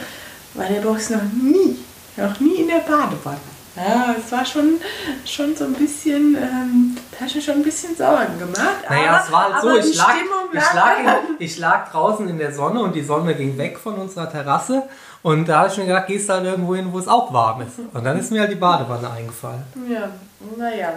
[0.54, 1.80] war der Boris noch nie,
[2.15, 3.57] noch nie in der Badewanne.
[3.78, 4.82] Ja, es war schon,
[5.26, 8.90] schon so ein bisschen, ähm, da hast du schon ein bisschen Sorgen gemacht.
[8.90, 10.16] Naja, aber, es war halt so, ich lag,
[10.52, 13.96] ich, lag in, ich lag draußen in der Sonne und die Sonne ging weg von
[13.96, 14.84] unserer Terrasse
[15.22, 17.62] und da habe ich mir gedacht, gehst du halt irgendwo hin, wo es auch warm
[17.62, 17.80] ist.
[17.94, 19.63] Und dann ist mir halt die Badewanne eingefallen.
[19.90, 20.10] Ja,
[20.58, 20.94] naja.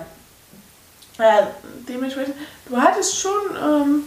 [1.19, 1.49] Ja,
[1.88, 2.35] dementsprechend,
[2.66, 4.05] du hattest schon, ähm,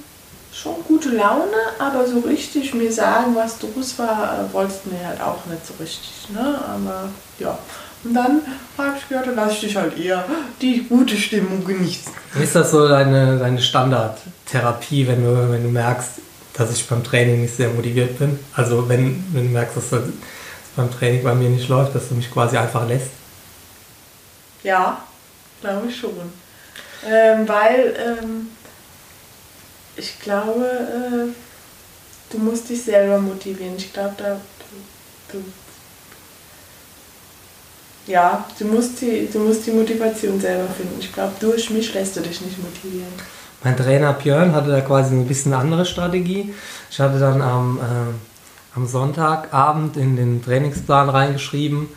[0.51, 5.05] schon gute Laune, aber so richtig mir sagen, was los war, äh, wolltest du mir
[5.05, 6.29] halt auch nicht so richtig.
[6.29, 6.59] Ne?
[6.67, 7.09] Aber
[7.39, 7.57] ja.
[8.03, 8.41] Und dann
[8.77, 10.25] habe ich gehört, dann lasse ich dich halt eher
[10.61, 12.11] die gute Stimmung genießen.
[12.41, 16.09] Ist das so deine, deine Standardtherapie, wenn du, wenn du merkst,
[16.53, 18.37] dass ich beim Training nicht sehr motiviert bin?
[18.53, 20.01] Also wenn, wenn du merkst, dass das
[20.75, 23.11] beim Training bei mir nicht läuft, dass du mich quasi einfach lässt?
[24.63, 25.01] Ja,
[25.61, 26.11] glaube ich schon.
[27.05, 28.47] Ähm, weil ähm,
[29.95, 31.33] ich glaube, äh,
[32.31, 33.75] du musst dich selber motivieren.
[33.77, 34.39] Ich glaube, da
[35.31, 35.43] du, du
[38.07, 40.97] ja, du musst, die, du musst die Motivation selber finden.
[40.99, 43.13] Ich glaube, durch mich lässt du dich nicht motivieren.
[43.63, 46.53] Mein Trainer Björn hatte da quasi ein bisschen andere Strategie.
[46.91, 51.87] Ich hatte dann am, äh, am Sonntagabend in den Trainingsplan reingeschrieben,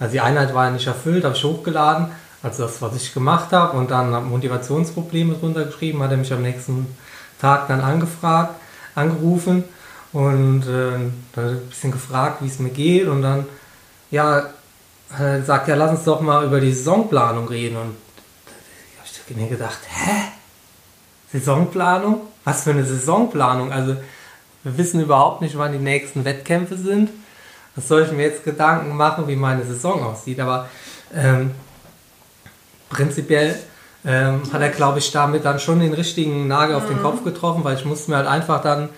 [0.00, 2.08] also die Einheit war ja nicht erfüllt, habe ich hochgeladen,
[2.42, 6.42] also das, was ich gemacht habe und dann Motivationsprobleme drunter geschrieben, hat er mich am
[6.42, 6.86] nächsten
[7.40, 8.54] Tag dann angefragt,
[8.94, 9.64] angerufen
[10.12, 13.46] und äh, dann ein bisschen gefragt, wie es mir geht und dann,
[14.10, 14.50] ja,
[15.20, 17.76] er gesagt, ja, lass uns doch mal über die Saisonplanung reden.
[17.76, 17.96] Und
[18.46, 20.32] da habe ich mir gedacht, hä?
[21.32, 22.22] Saisonplanung?
[22.44, 23.72] Was für eine Saisonplanung?
[23.72, 23.96] Also,
[24.62, 27.10] wir wissen überhaupt nicht, wann die nächsten Wettkämpfe sind.
[27.76, 30.40] Was soll ich mir jetzt Gedanken machen, wie meine Saison aussieht?
[30.40, 30.68] Aber
[31.14, 31.50] ähm,
[32.88, 33.58] prinzipiell
[34.04, 37.64] ähm, hat er, glaube ich, damit dann schon den richtigen Nagel auf den Kopf getroffen,
[37.64, 38.90] weil ich musste mir halt einfach dann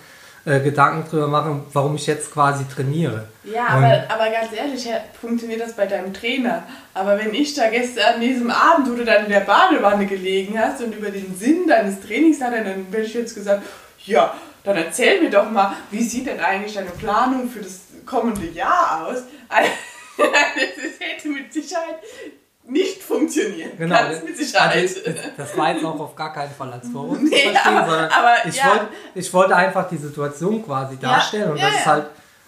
[0.47, 3.27] äh, Gedanken drüber machen, warum ich jetzt quasi trainiere.
[3.43, 4.87] Ja, aber, aber ganz ehrlich,
[5.19, 6.63] funktioniert das bei deinem Trainer.
[6.93, 10.57] Aber wenn ich da gestern an diesem Abend, wo du dann in der Badewanne gelegen
[10.57, 13.63] hast und über den Sinn deines Trainings hatte, dann hätte ich jetzt gesagt,
[14.05, 14.33] ja,
[14.63, 19.07] dann erzähl mir doch mal, wie sieht denn eigentlich deine Planung für das kommende Jahr
[19.07, 19.23] aus?
[19.49, 19.69] Also,
[20.57, 21.99] das hätte mit Sicherheit
[22.69, 23.71] nicht funktionieren.
[23.77, 24.75] Genau, Ganz mit Sicherheit.
[24.75, 27.77] Also, das, das war jetzt auch auf gar keinen Fall als Vorwurf Nee, zu verstehen,
[27.77, 28.67] aber- sondern aber, ich, ja.
[28.69, 31.91] wollte, ich wollte einfach die Situation quasi darstellen und ja, dass es ja.
[31.91, 32.05] halt,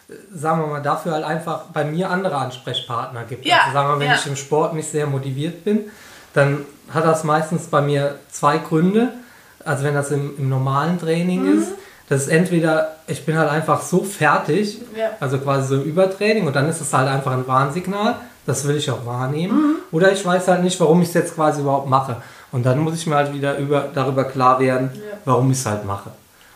[0.09, 3.45] äh, sagen wir mal, dafür halt einfach bei mir andere Ansprechpartner gibt.
[3.45, 4.15] Ja, Also sagen wir mal, wenn ja.
[4.15, 5.89] ich im Sport nicht sehr motiviert bin,
[6.33, 9.13] dann hat das meistens bei mir zwei Gründe.
[9.65, 11.61] Also wenn das im, im normalen Training Mhm.
[11.61, 11.71] ist,
[12.09, 15.11] das ist entweder, ich bin halt einfach so fertig, Ja.
[15.19, 18.77] also quasi so im Übertraining und dann ist es halt einfach ein Warnsignal, das will
[18.77, 19.55] ich auch wahrnehmen.
[19.55, 19.75] Mhm.
[19.91, 22.17] Oder ich weiß halt nicht, warum ich es jetzt quasi überhaupt mache.
[22.51, 25.17] Und dann muss ich mir halt wieder über, darüber klar werden, Ja.
[25.25, 26.09] warum ich es halt mache.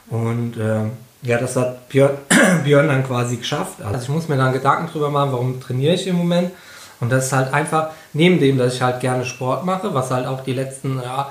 [0.10, 2.12] Und ähm, ja, das hat Björn,
[2.64, 3.82] Björn dann quasi geschafft.
[3.82, 6.52] Also ich muss mir dann Gedanken drüber machen, warum trainiere ich im Moment.
[7.00, 10.26] Und das ist halt einfach, neben dem, dass ich halt gerne Sport mache, was halt
[10.26, 11.30] auch die letzten ja,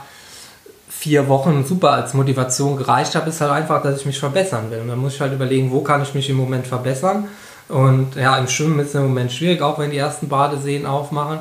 [1.02, 4.82] vier Wochen super als Motivation gereicht habe, ist halt einfach, dass ich mich verbessern will.
[4.82, 7.26] Und dann muss ich halt überlegen, wo kann ich mich im Moment verbessern.
[7.68, 11.40] Und ja, im Schwimmen ist es im Moment schwierig, auch wenn die ersten Badeseen aufmachen.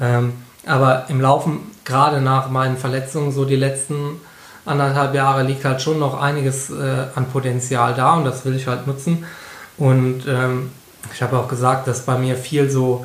[0.00, 0.32] Ähm,
[0.64, 4.22] aber im Laufen, gerade nach meinen Verletzungen, so die letzten
[4.64, 8.66] anderthalb Jahre, liegt halt schon noch einiges äh, an Potenzial da und das will ich
[8.66, 9.26] halt nutzen.
[9.76, 10.70] Und ähm,
[11.12, 13.04] ich habe auch gesagt, dass bei mir viel so,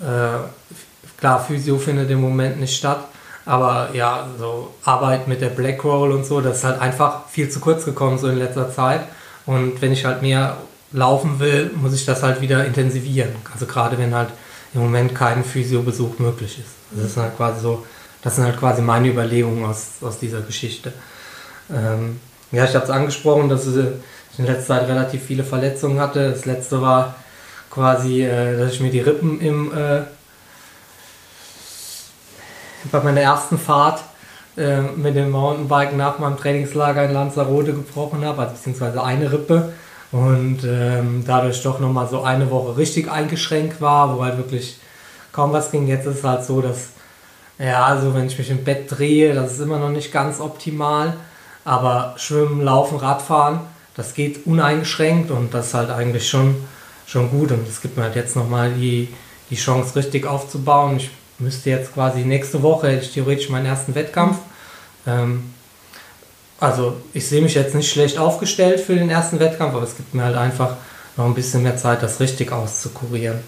[0.00, 3.04] äh, klar, Physio findet im Moment nicht statt,
[3.48, 7.48] aber ja, so Arbeit mit der Black Roll und so, das ist halt einfach viel
[7.48, 9.00] zu kurz gekommen so in letzter Zeit.
[9.46, 10.58] Und wenn ich halt mehr
[10.92, 13.30] laufen will, muss ich das halt wieder intensivieren.
[13.50, 14.28] Also gerade wenn halt
[14.74, 16.74] im Moment kein Physiobesuch möglich ist.
[16.90, 17.86] Das ist halt quasi so,
[18.22, 20.92] das sind halt quasi meine Überlegungen aus, aus dieser Geschichte.
[21.74, 22.20] Ähm,
[22.52, 26.30] ja, ich habe es angesprochen, dass ich in letzter Zeit relativ viele Verletzungen hatte.
[26.30, 27.14] Das letzte war
[27.70, 30.02] quasi, äh, dass ich mir die Rippen im äh,
[32.90, 34.00] bei meiner ersten Fahrt
[34.56, 39.72] äh, mit dem Mountainbike nach meinem Trainingslager in Lanzarote gebrochen habe, also beziehungsweise eine Rippe
[40.10, 44.78] und ähm, dadurch doch nochmal so eine Woche richtig eingeschränkt war, wo halt wirklich
[45.32, 45.86] kaum was ging.
[45.86, 46.88] Jetzt ist es halt so, dass,
[47.58, 51.14] ja, also wenn ich mich im Bett drehe, das ist immer noch nicht ganz optimal,
[51.64, 53.60] aber Schwimmen, Laufen, Radfahren,
[53.94, 56.56] das geht uneingeschränkt und das ist halt eigentlich schon,
[57.06, 59.14] schon gut und es gibt mir halt jetzt nochmal die,
[59.50, 60.96] die Chance richtig aufzubauen.
[60.96, 64.38] Ich müsste jetzt quasi nächste Woche, hätte ich theoretisch meinen ersten Wettkampf.
[65.06, 65.54] Ähm,
[66.60, 70.14] also ich sehe mich jetzt nicht schlecht aufgestellt für den ersten Wettkampf, aber es gibt
[70.14, 70.76] mir halt einfach
[71.16, 73.38] noch ein bisschen mehr Zeit, das richtig auszukurieren.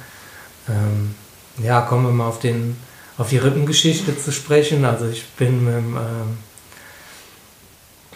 [0.68, 1.14] Ähm,
[1.62, 2.76] ja, kommen wir mal auf, den,
[3.18, 4.84] auf die Rippengeschichte zu sprechen.
[4.84, 6.38] Also ich bin mit dem, ähm,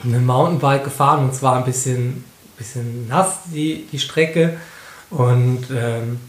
[0.05, 2.25] mit dem Mountainbike gefahren und zwar ein bisschen,
[2.57, 4.57] bisschen nass die, die Strecke
[5.11, 6.21] und ähm,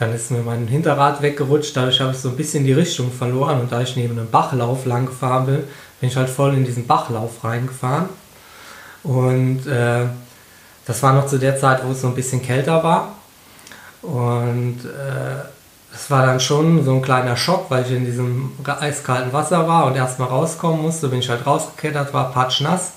[0.00, 3.60] dann ist mir mein Hinterrad weggerutscht, dadurch habe ich so ein bisschen die Richtung verloren
[3.60, 5.62] und da ich neben einem Bachlauf lang gefahren bin,
[6.00, 8.08] bin ich halt voll in diesen Bachlauf reingefahren.
[9.02, 10.06] Und äh,
[10.86, 13.14] das war noch zu der Zeit, wo es so ein bisschen kälter war.
[14.00, 15.44] Und äh,
[15.92, 19.84] das war dann schon so ein kleiner Schock, weil ich in diesem eiskalten Wasser war
[19.84, 21.08] und erstmal rauskommen musste.
[21.08, 22.92] Bin ich halt rausgeklettert, war patschnass.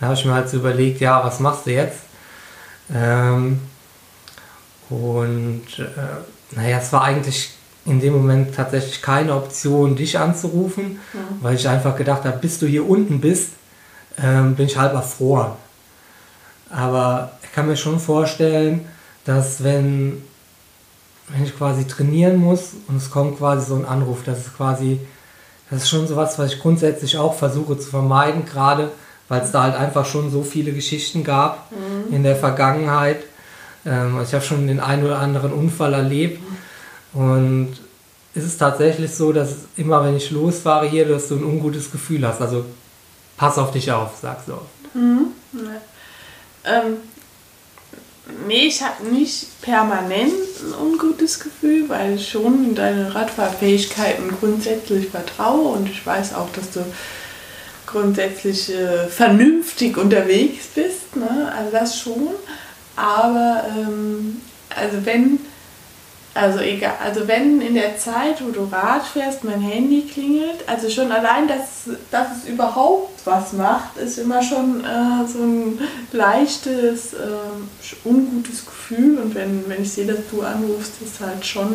[0.00, 2.00] Da habe ich mir halt so überlegt, ja, was machst du jetzt?
[2.92, 3.60] Ähm,
[4.90, 7.50] und äh, naja, es war eigentlich
[7.84, 11.20] in dem Moment tatsächlich keine Option, dich anzurufen, ja.
[11.40, 13.50] weil ich einfach gedacht habe, bis du hier unten bist,
[14.22, 15.52] ähm, bin ich halb erfroren.
[16.70, 18.86] Aber ich kann mir schon vorstellen,
[19.24, 20.22] dass wenn,
[21.28, 25.00] wenn ich quasi trainieren muss und es kommt quasi so ein Anruf, das ist quasi,
[25.70, 28.90] das ist schon sowas, was ich grundsätzlich auch versuche zu vermeiden, gerade
[29.28, 32.14] weil es da halt einfach schon so viele Geschichten gab mhm.
[32.14, 33.18] in der Vergangenheit.
[33.88, 36.40] Ähm, ich habe schon den einen oder anderen Unfall erlebt
[37.14, 37.72] und
[38.34, 42.26] es ist tatsächlich so, dass immer wenn ich losfahre hier, dass du ein ungutes Gefühl
[42.26, 42.40] hast.
[42.40, 42.64] Also
[43.36, 44.94] pass auf dich auf, sagst du oft.
[44.94, 45.28] Mhm.
[46.64, 46.96] Ähm,
[48.46, 55.08] nee, ich habe nicht permanent ein ungutes Gefühl, weil ich schon in deine Radfahrfähigkeiten grundsätzlich
[55.08, 56.84] vertraue und ich weiß auch, dass du
[57.86, 61.16] grundsätzlich äh, vernünftig unterwegs bist.
[61.16, 61.50] Ne?
[61.56, 62.28] Also das schon.
[62.98, 64.42] Aber ähm,
[64.74, 65.38] also wenn
[66.38, 70.88] also egal, also wenn in der Zeit, wo du Rad fährst, mein Handy klingelt, also
[70.88, 75.80] schon allein, dass, dass es überhaupt was macht, ist immer schon äh, so ein
[76.12, 79.18] leichtes, äh, ungutes Gefühl.
[79.18, 81.74] Und wenn, wenn ich sehe, dass du anrufst, ist halt schon,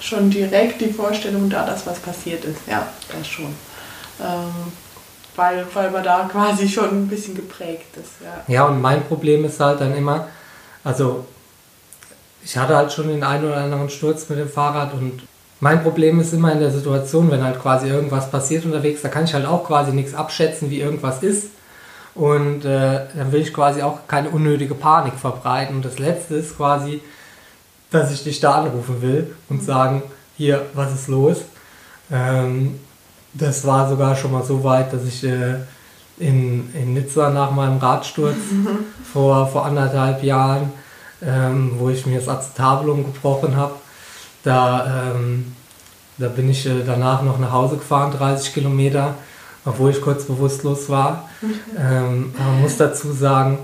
[0.00, 2.60] schon direkt die Vorstellung da, dass was passiert ist.
[2.68, 3.52] Ja, das schon.
[4.20, 4.72] Ähm,
[5.36, 8.12] weil, weil man da quasi schon ein bisschen geprägt ist.
[8.22, 8.54] Ja.
[8.54, 10.28] ja, und mein Problem ist halt dann immer,
[10.84, 11.24] also
[12.44, 15.22] ich hatte halt schon den einen oder anderen Sturz mit dem Fahrrad und
[15.60, 19.24] mein Problem ist immer in der Situation, wenn halt quasi irgendwas passiert unterwegs, da kann
[19.24, 21.50] ich halt auch quasi nichts abschätzen, wie irgendwas ist.
[22.16, 25.76] Und äh, dann will ich quasi auch keine unnötige Panik verbreiten.
[25.76, 27.00] Und das Letzte ist quasi,
[27.92, 30.02] dass ich dich da anrufen will und sagen,
[30.36, 31.42] hier, was ist los?
[32.10, 32.80] Ähm,
[33.34, 35.56] das war sogar schon mal so weit, dass ich äh,
[36.18, 38.36] in, in Nizza nach meinem Radsturz
[39.12, 40.70] vor, vor anderthalb Jahren
[41.24, 43.74] ähm, wo ich mir das Acetabulum gebrochen habe.
[44.42, 45.54] Da, ähm,
[46.18, 49.14] da bin ich äh, danach noch nach Hause gefahren, 30 Kilometer,
[49.64, 51.28] obwohl ich kurz bewusstlos war.
[51.78, 53.58] ähm, man muss dazu sagen,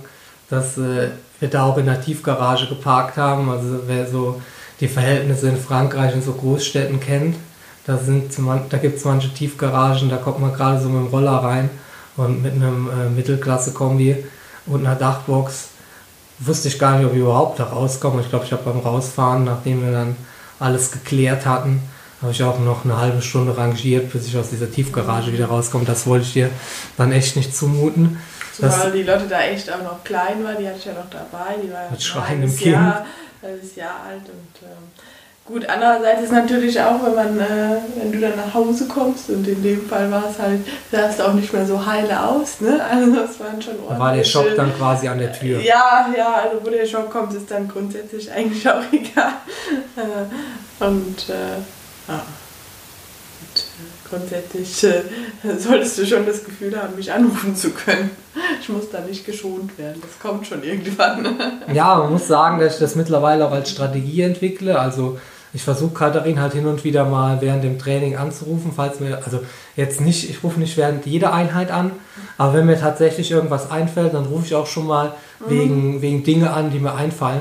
[0.48, 3.50] dass äh, wir da auch in der Tiefgarage geparkt haben.
[3.50, 4.40] Also wer so
[4.80, 7.36] die Verhältnisse in Frankreich in so Großstädten kennt,
[7.88, 7.98] da,
[8.68, 11.70] da gibt es manche Tiefgaragen, da kommt man gerade so mit dem Roller rein
[12.18, 14.24] und mit einem äh, Mittelklasse-Kombi
[14.66, 15.68] und einer Dachbox
[16.38, 18.20] wusste ich gar nicht, ob ich überhaupt da rauskomme.
[18.20, 20.16] Ich glaube, ich habe beim Rausfahren, nachdem wir dann
[20.60, 21.80] alles geklärt hatten,
[22.20, 25.84] habe ich auch noch eine halbe Stunde rangiert, bis ich aus dieser Tiefgarage wieder rauskomme.
[25.84, 26.50] Das wollte ich dir
[26.98, 28.18] dann echt nicht zumuten.
[28.54, 31.54] Zumal die Leute da echt auch noch klein waren, die hatte ich ja noch dabei,
[31.62, 32.72] die war mit schreiendem Kind.
[32.72, 33.06] Jahr,
[33.76, 35.07] Jahr alt und ähm,
[35.48, 39.48] Gut, andererseits ist natürlich auch, wenn man, äh, wenn du dann nach Hause kommst und
[39.48, 40.60] in dem Fall war es halt,
[40.92, 42.78] sahst du auch nicht mehr so heile aus, ne?
[42.84, 43.98] Also das waren schon ordentlich.
[43.98, 45.58] War der Schock dann quasi an der Tür?
[45.62, 49.32] Ja, ja, also wo der Schock kommt, ist dann grundsätzlich eigentlich auch egal.
[49.96, 52.22] Äh, und äh, ja.
[53.40, 55.02] Und, äh, grundsätzlich äh,
[55.58, 58.10] solltest du schon das Gefühl haben, mich anrufen zu können.
[58.60, 60.02] Ich muss da nicht geschont werden.
[60.02, 61.40] Das kommt schon irgendwann.
[61.72, 64.78] Ja, man muss sagen, dass ich das mittlerweile auch als Strategie entwickle.
[64.78, 65.18] Also
[65.52, 69.40] ich versuche Katharin halt hin und wieder mal während dem Training anzurufen, falls mir, also
[69.76, 71.92] jetzt nicht, ich rufe nicht während jeder Einheit an,
[72.36, 75.50] aber wenn mir tatsächlich irgendwas einfällt, dann rufe ich auch schon mal mhm.
[75.50, 77.40] wegen, wegen Dinge an, die mir einfallen.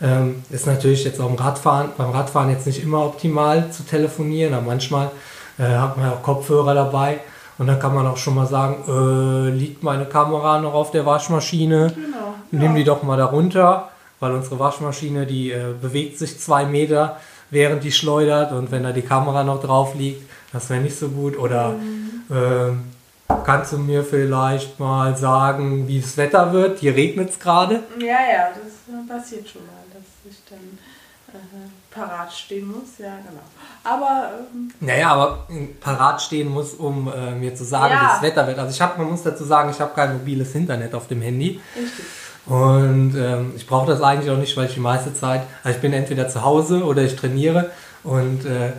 [0.00, 4.54] Ähm, ist natürlich jetzt auch im Radfahren, beim Radfahren jetzt nicht immer optimal zu telefonieren,
[4.54, 5.10] aber manchmal
[5.58, 7.18] äh, hat man ja auch Kopfhörer dabei
[7.58, 11.04] und dann kann man auch schon mal sagen, äh, liegt meine Kamera noch auf der
[11.04, 11.92] Waschmaschine?
[11.94, 12.34] Genau.
[12.52, 13.88] Nimm die doch mal darunter,
[14.20, 17.16] weil unsere Waschmaschine, die äh, bewegt sich zwei Meter
[17.50, 21.08] während die schleudert und wenn da die Kamera noch drauf liegt, das wäre nicht so
[21.08, 21.38] gut.
[21.38, 22.22] Oder mhm.
[22.30, 26.80] äh, kannst du mir vielleicht mal sagen, wie das Wetter wird?
[26.80, 27.82] Hier regnet es gerade.
[27.98, 30.78] Ja, ja, das passiert schon mal, dass ich dann
[31.34, 31.38] äh,
[31.90, 33.42] parat stehen muss, ja, genau.
[33.84, 34.30] Aber.
[34.52, 35.46] Ähm, naja, aber
[35.80, 38.00] parat stehen muss, um äh, mir zu sagen, ja.
[38.00, 38.58] wie das Wetter wird.
[38.58, 41.60] Also ich habe, man muss dazu sagen, ich habe kein mobiles Internet auf dem Handy.
[41.76, 42.04] Richtig.
[42.48, 45.82] Und ähm, ich brauche das eigentlich auch nicht, weil ich die meiste Zeit, also ich
[45.82, 47.70] bin entweder zu Hause oder ich trainiere
[48.02, 48.72] und äh,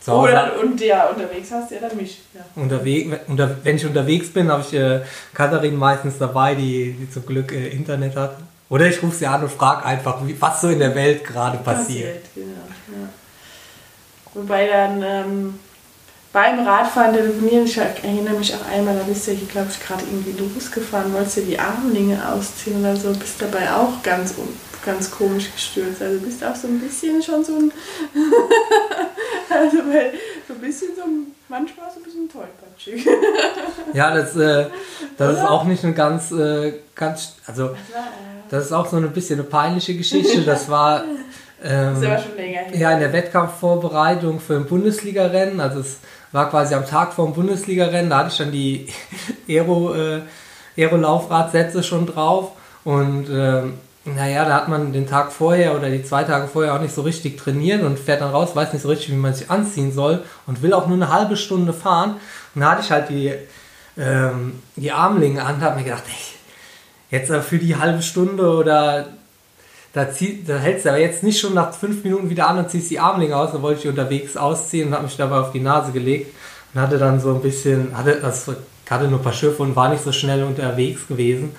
[0.00, 0.30] zu Hause.
[0.30, 2.22] Oder, und ja, unterwegs hast du ja dann mich.
[2.32, 2.42] Ja.
[2.54, 5.00] Unterwegs, unter, wenn ich unterwegs bin, habe ich äh,
[5.34, 8.36] Katharin meistens dabei, die, die zum Glück äh, Internet hat.
[8.68, 11.58] Oder ich rufe sie an und frage einfach, wie, was so in der Welt gerade
[11.58, 12.22] passiert.
[12.22, 13.08] passiert genau, ja.
[14.34, 15.58] Wobei dann ähm,
[16.32, 20.02] beim Radfahren telefonieren, ich erinnere mich auch einmal, da bist du hier, glaube ich, gerade
[20.04, 24.34] irgendwie losgefahren, wolltest du die Armlinge ausziehen oder so, bist dabei auch ganz,
[24.84, 26.02] ganz komisch gestürzt.
[26.02, 27.72] Also bist auch so ein bisschen schon so ein,
[29.50, 30.12] also weil
[30.46, 31.02] so ein bisschen so,
[31.48, 33.06] manchmal so ein bisschen tollpatschig.
[33.94, 34.66] ja, das, äh,
[35.16, 37.70] das ist auch nicht eine ganz, äh, ganz, also
[38.50, 40.42] das ist auch so ein bisschen eine peinliche Geschichte.
[40.42, 41.04] Das war
[41.64, 42.78] ähm, das aber schon länger her.
[42.78, 45.60] Ja, in der Wettkampfvorbereitung für ein Bundesligarennen.
[45.60, 45.98] Also es
[46.32, 48.86] war quasi am Tag vor dem Bundesligarennen, da hatte ich dann die
[49.48, 50.20] Aero, äh,
[50.76, 52.52] Aero-Laufradsätze schon drauf.
[52.84, 53.62] Und äh,
[54.04, 57.02] naja, da hat man den Tag vorher oder die zwei Tage vorher auch nicht so
[57.02, 60.22] richtig trainiert und fährt dann raus, weiß nicht so richtig, wie man sich anziehen soll
[60.46, 62.16] und will auch nur eine halbe Stunde fahren.
[62.54, 63.34] Und da hatte ich halt die,
[63.98, 69.06] ähm, die Armlinge an und habe mir gedacht, ey, jetzt für die halbe Stunde oder
[69.92, 72.70] da, zieh, da hältst du aber jetzt nicht schon nach fünf Minuten wieder an und
[72.70, 73.52] ziehst die Armlinge aus.
[73.52, 76.34] Da wollte ich unterwegs ausziehen und habe mich dabei auf die Nase gelegt
[76.74, 78.46] und hatte dann so ein bisschen, hatte, das,
[78.88, 81.54] hatte nur ein paar Schiffe und war nicht so schnell unterwegs gewesen.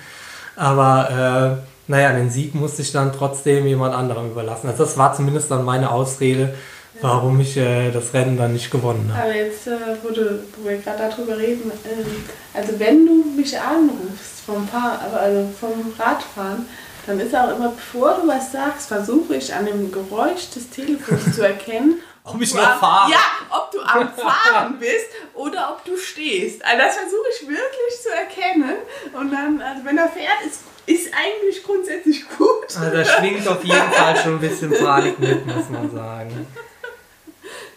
[0.56, 4.68] Aber äh, naja, den Sieg musste ich dann trotzdem jemand anderem überlassen.
[4.68, 6.54] Also das war zumindest dann meine Ausrede,
[7.00, 9.24] warum ich äh, das Rennen dann nicht gewonnen habe.
[9.24, 13.58] Aber jetzt, äh, wo, du, wo wir gerade darüber reden, äh, also wenn du mich
[13.58, 16.66] anrufst vom, Paar, also vom Radfahren,
[17.06, 21.34] dann ist auch immer, bevor du was sagst, versuche ich an dem Geräusch des Telefons
[21.34, 23.10] zu erkennen, ob ich noch fahre.
[23.10, 23.18] Ja,
[23.50, 26.64] ob du am Fahren bist oder ob du stehst.
[26.64, 28.76] Also das versuche ich wirklich zu erkennen.
[29.18, 32.76] Und dann, also wenn er fährt, ist, ist eigentlich grundsätzlich gut.
[32.78, 36.46] Also da schwingt auf jeden Fall schon ein bisschen Panik mit, muss man sagen.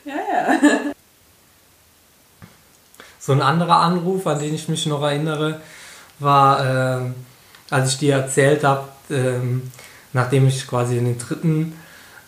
[0.05, 0.59] Ja, ja.
[3.19, 5.61] So ein anderer Anruf, an den ich mich noch erinnere,
[6.19, 7.11] war, äh,
[7.69, 9.71] als ich dir erzählt habe, ähm,
[10.13, 11.73] nachdem ich quasi den dritten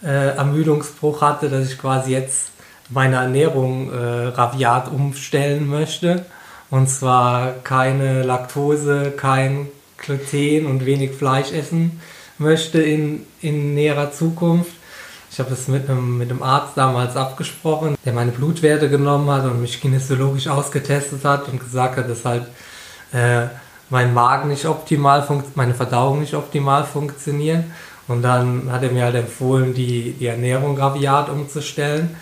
[0.04, 2.52] äh, Ermüdungsbruch hatte, dass ich quasi jetzt
[2.90, 6.26] meine Ernährung äh, rabiat umstellen möchte.
[6.70, 12.02] Und zwar keine Laktose, kein Gluten und wenig Fleisch essen
[12.38, 14.72] möchte in, in näherer Zukunft.
[15.32, 19.46] Ich habe es mit einem, mit einem Arzt damals abgesprochen, der meine Blutwerte genommen hat
[19.46, 22.46] und mich kinesiologisch ausgetestet hat und gesagt hat, dass halt
[23.12, 23.48] äh,
[23.90, 27.72] mein Magen nicht optimal funktioniert, meine Verdauung nicht optimal funktionieren.
[28.08, 32.16] Und dann hat er mir halt empfohlen, die, die Ernährung rabiat umzustellen.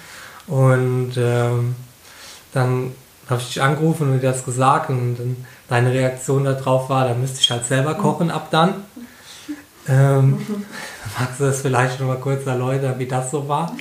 [0.47, 1.75] Und ähm,
[2.53, 2.91] dann
[3.29, 7.21] habe ich dich angerufen und dir das gesagt und dann deine Reaktion darauf war, dann
[7.21, 8.85] müsste ich halt selber kochen ab dann.
[9.87, 10.65] Ähm,
[11.19, 13.75] magst du das vielleicht noch mal kurz erläutern, wie das so war?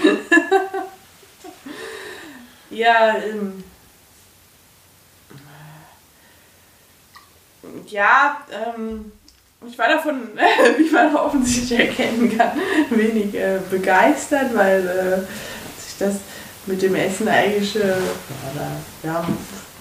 [2.70, 3.64] ja, ähm,
[7.88, 9.12] ja, ähm,
[9.66, 10.30] ich war davon,
[10.78, 12.52] wie man offensichtlich erkennen kann,
[12.90, 16.16] wenig äh, begeistert, weil äh, sich das
[16.66, 17.94] mit dem Essen eigentlich, äh,
[19.02, 19.24] ja,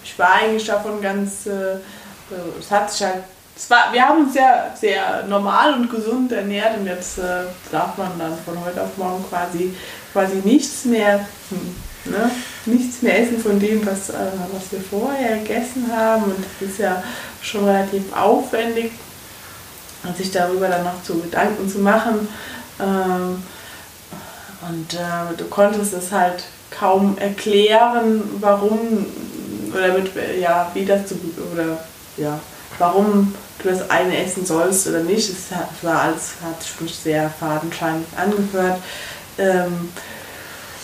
[0.03, 1.77] ich war eigentlich davon ganz, äh,
[2.59, 3.23] es hat sich halt,
[3.55, 7.97] es war, wir haben uns sehr, sehr normal und gesund ernährt und jetzt äh, darf
[7.97, 9.75] man dann von heute auf morgen quasi,
[10.13, 12.31] quasi nichts mehr, hm, ne,
[12.65, 16.79] nichts mehr essen von dem, was, äh, was wir vorher gegessen haben und das ist
[16.79, 17.03] ja
[17.41, 18.91] schon relativ aufwendig
[20.17, 22.27] sich darüber dann noch zu Gedanken zu machen.
[22.79, 23.43] Ähm,
[24.69, 29.05] und äh, du konntest es halt kaum erklären, warum
[29.73, 31.15] oder mit, ja, wie das zu,
[31.53, 31.77] oder
[32.17, 32.39] ja,
[32.77, 35.29] warum du das eine essen sollst oder nicht.
[35.29, 35.47] Es
[35.81, 38.79] war alles, hat sich sehr fadenscheinig angehört.
[39.37, 39.89] Ähm,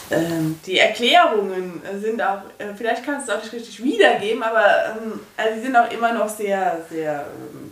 [0.09, 4.63] ähm, die Erklärungen sind auch, äh, vielleicht kannst du es auch nicht richtig wiedergeben, aber
[4.91, 7.71] ähm, also sie sind auch immer noch sehr, sehr ähm,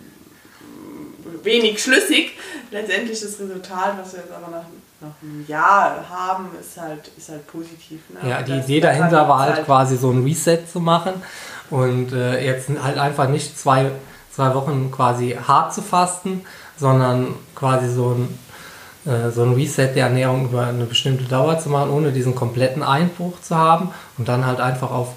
[1.44, 2.38] wenig schlüssig.
[2.72, 4.66] Letztendlich das Resultat, was wir jetzt aber nach,
[5.00, 8.02] nach einem Jahr haben, ist halt, ist halt positiv.
[8.10, 8.30] Ne?
[8.30, 11.14] Ja, die das Idee dahinter war halt, halt quasi so ein Reset zu machen
[11.70, 13.92] und äh, jetzt halt einfach nicht zwei,
[14.32, 16.46] zwei Wochen quasi hart zu fasten,
[16.78, 18.40] sondern quasi so ein
[19.06, 23.40] so ein Reset der Ernährung über eine bestimmte Dauer zu machen, ohne diesen kompletten Einbruch
[23.42, 25.10] zu haben und dann halt einfach auf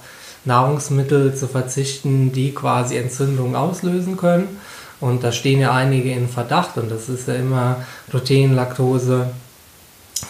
[0.44, 4.58] Nahrungsmittel zu verzichten, die quasi Entzündungen auslösen können.
[5.00, 7.76] Und da stehen ja einige in Verdacht und das ist ja immer
[8.10, 9.30] Gluten, Laktose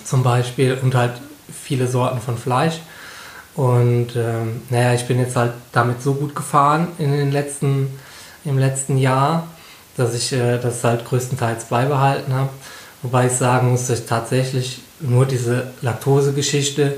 [0.04, 1.14] zum Beispiel und halt
[1.52, 2.80] viele Sorten von Fleisch.
[3.54, 7.98] Und ähm, naja, ich bin jetzt halt damit so gut gefahren in den letzten,
[8.44, 9.48] im letzten Jahr,
[9.96, 12.50] dass ich äh, das halt größtenteils beibehalten habe.
[13.02, 16.96] Wobei ich sagen muss, dass ich tatsächlich nur diese Laktosegeschichte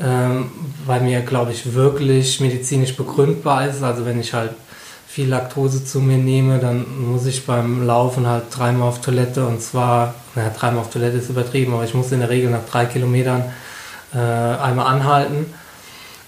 [0.00, 0.50] ähm,
[0.86, 3.82] bei mir, glaube ich, wirklich medizinisch begründbar ist.
[3.82, 4.52] Also wenn ich halt
[5.08, 9.60] viel Laktose zu mir nehme, dann muss ich beim Laufen halt dreimal auf Toilette und
[9.60, 12.86] zwar, naja, dreimal auf Toilette ist übertrieben, aber ich muss in der Regel nach drei
[12.86, 13.44] Kilometern
[14.14, 15.46] äh, einmal anhalten.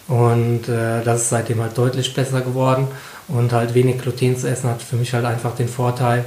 [0.07, 2.89] Und äh, das ist seitdem halt deutlich besser geworden.
[3.27, 6.27] Und halt wenig Gluten zu essen hat für mich halt einfach den Vorteil,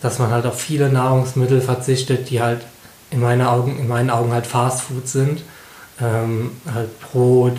[0.00, 2.62] dass man halt auf viele Nahrungsmittel verzichtet, die halt
[3.10, 5.42] in, meine Augen, in meinen Augen halt Fast Food sind.
[6.00, 7.56] Ähm, halt Brot,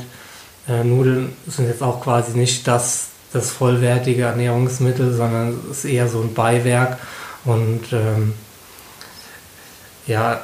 [0.67, 6.07] äh, Nudeln sind jetzt auch quasi nicht das, das vollwertige Ernährungsmittel, sondern es ist eher
[6.07, 6.97] so ein Beiwerk.
[7.45, 8.33] Und ähm,
[10.05, 10.41] ja,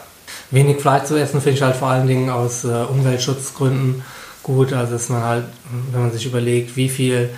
[0.52, 4.04] wenig Fleisch zu essen finde ich halt vor allen Dingen aus äh, Umweltschutzgründen
[4.42, 4.74] gut.
[4.74, 5.46] Also dass man halt,
[5.92, 7.30] wenn man sich überlegt, wie viel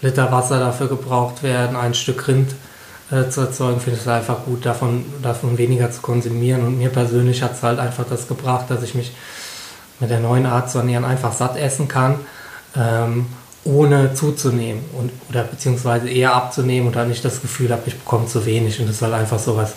[0.00, 2.54] Liter Wasser dafür gebraucht werden, ein Stück Rind
[3.14, 6.66] äh, zu erzeugen, finde ich es einfach gut, davon, davon weniger zu konsumieren.
[6.66, 9.12] Und mir persönlich hat es halt einfach das gebracht, dass ich mich
[10.00, 12.18] mit der neuen Art zu ernähren einfach satt essen kann,
[12.76, 13.26] ähm,
[13.64, 18.26] ohne zuzunehmen und, oder beziehungsweise eher abzunehmen und dann nicht das Gefühl habe, ich bekomme
[18.26, 18.80] zu wenig.
[18.80, 19.74] Und das ist halt einfach so was,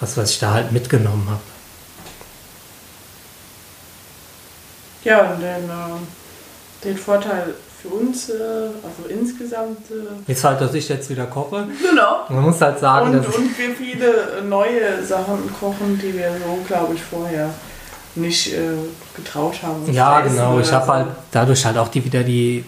[0.00, 1.40] was, was ich da halt mitgenommen habe.
[5.04, 9.78] Ja, und den, äh, den Vorteil für uns, äh, also insgesamt.
[9.90, 11.66] Äh, ist halt, dass ich jetzt wieder koche.
[11.82, 12.24] Genau.
[12.28, 16.58] Man muss halt sagen, und, dass und wir viele neue Sachen kochen, die wir so,
[16.66, 17.50] glaube ich, vorher
[18.14, 18.58] nicht äh,
[19.14, 19.92] getraut haben.
[19.92, 20.58] Ja, genau.
[20.58, 22.64] Ich habe halt dadurch halt auch die wieder die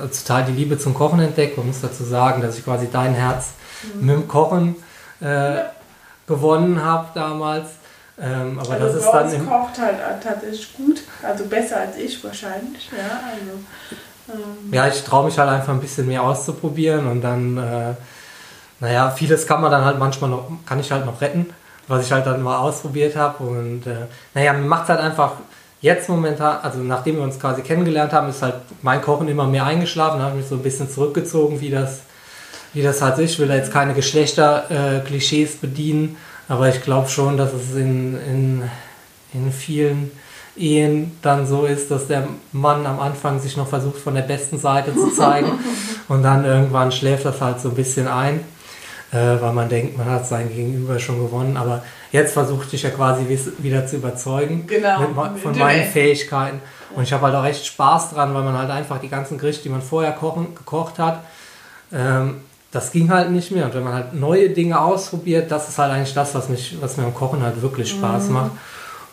[0.00, 1.56] total die Liebe zum Kochen entdeckt.
[1.56, 3.48] Man muss dazu sagen, dass ich quasi dein Herz
[3.94, 4.06] mhm.
[4.06, 4.76] mit dem Kochen
[5.20, 5.72] äh, ja.
[6.26, 7.70] gewonnen habe damals.
[8.20, 9.48] Ähm, aber also das ist dann.
[9.48, 12.88] Kocht halt tatsächlich gut, also besser als ich wahrscheinlich.
[12.96, 13.58] Ja, also,
[14.28, 14.72] ähm.
[14.72, 17.94] ja ich traue mich halt einfach ein bisschen mehr auszuprobieren und dann, äh,
[18.80, 21.46] naja, vieles kann man dann halt manchmal noch, kann ich halt noch retten,
[21.88, 23.44] was ich halt dann mal ausprobiert habe.
[23.44, 25.32] Und äh, naja, mir macht es halt einfach
[25.80, 29.64] jetzt momentan, also nachdem wir uns quasi kennengelernt haben, ist halt mein Kochen immer mehr
[29.64, 32.00] eingeschlafen, habe ich mich so ein bisschen zurückgezogen, wie das,
[32.72, 33.32] wie das halt ist.
[33.32, 36.16] Ich will da jetzt keine Geschlechterklischees äh, bedienen
[36.48, 38.70] aber ich glaube schon, dass es in, in,
[39.32, 40.10] in vielen
[40.56, 44.58] Ehen dann so ist, dass der Mann am Anfang sich noch versucht, von der besten
[44.58, 45.50] Seite zu zeigen
[46.08, 48.40] und dann irgendwann schläft das halt so ein bisschen ein,
[49.10, 51.56] äh, weil man denkt, man hat sein Gegenüber schon gewonnen.
[51.56, 51.82] Aber
[52.12, 53.26] jetzt versuche ich ja quasi
[53.58, 55.00] wieder zu überzeugen genau.
[55.00, 56.60] mit, von meinen Fähigkeiten.
[56.94, 59.64] Und ich habe halt auch echt Spaß dran, weil man halt einfach die ganzen Gerichte,
[59.64, 61.24] die man vorher kochen, gekocht hat,
[61.92, 62.36] ähm,
[62.70, 63.66] das ging halt nicht mehr.
[63.66, 66.96] Und wenn man halt neue Dinge ausprobiert, das ist halt eigentlich das, was, mich, was
[66.96, 68.32] mir am Kochen halt wirklich Spaß mhm.
[68.32, 68.50] macht.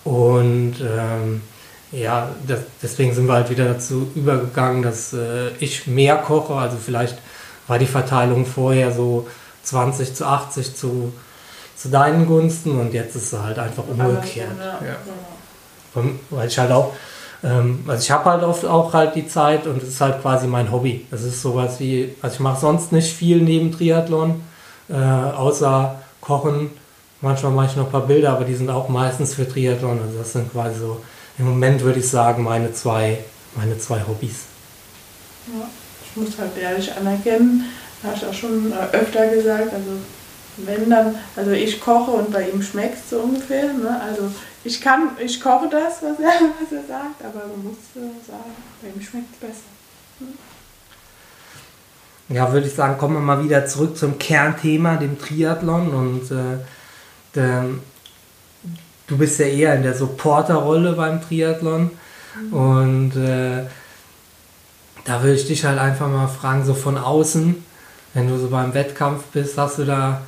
[0.03, 1.41] Und ähm,
[1.91, 6.55] ja, das, deswegen sind wir halt wieder dazu übergegangen, dass äh, ich mehr koche.
[6.55, 7.17] Also vielleicht
[7.67, 9.27] war die Verteilung vorher so
[9.63, 11.13] 20 zu 80 zu,
[11.75, 14.49] zu deinen Gunsten und jetzt ist es halt einfach umgekehrt.
[14.59, 16.03] Ja, ja.
[16.29, 16.93] Weil ich halt auch
[17.43, 20.47] ähm, also ich habe halt oft auch halt die Zeit und es ist halt quasi
[20.47, 21.05] mein Hobby.
[21.11, 24.41] Es ist sowas wie, also ich mache sonst nicht viel neben Triathlon,
[24.89, 26.71] äh, außer Kochen.
[27.21, 29.99] Manchmal mache ich noch ein paar Bilder, aber die sind auch meistens für Triathlon.
[30.01, 31.01] Also das sind quasi so,
[31.37, 33.19] im Moment würde ich sagen, meine zwei,
[33.55, 34.45] meine zwei Hobbys.
[35.47, 35.67] Ja,
[36.03, 37.65] ich muss halt ehrlich anerkennen,
[38.03, 39.91] habe ich auch schon äh, öfter gesagt, also
[40.57, 43.71] wenn dann, also ich koche und bei ihm schmeckt es so ungefähr.
[43.73, 44.01] Ne?
[44.01, 44.31] Also
[44.63, 46.27] ich kann, ich koche das, was er,
[46.59, 48.51] was er sagt, aber man muss äh, sagen,
[48.81, 49.69] bei ihm schmeckt es besser.
[50.19, 50.37] Hm.
[52.29, 55.89] Ja, würde ich sagen, kommen wir mal wieder zurück zum Kernthema, dem Triathlon.
[55.89, 56.59] Und äh,
[57.33, 61.91] du bist ja eher in der Supporterrolle beim Triathlon.
[62.49, 62.53] Mhm.
[62.53, 63.65] Und äh,
[65.05, 67.63] da würde ich dich halt einfach mal fragen, so von außen,
[68.13, 70.21] wenn du so beim Wettkampf bist, hast du da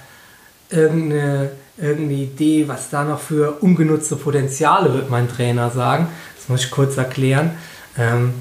[0.69, 6.07] irgendeine, irgendeine Idee, was da noch für ungenutzte Potenziale, wird mein Trainer sagen.
[6.37, 7.51] Das muss ich kurz erklären.
[7.97, 8.33] Ähm,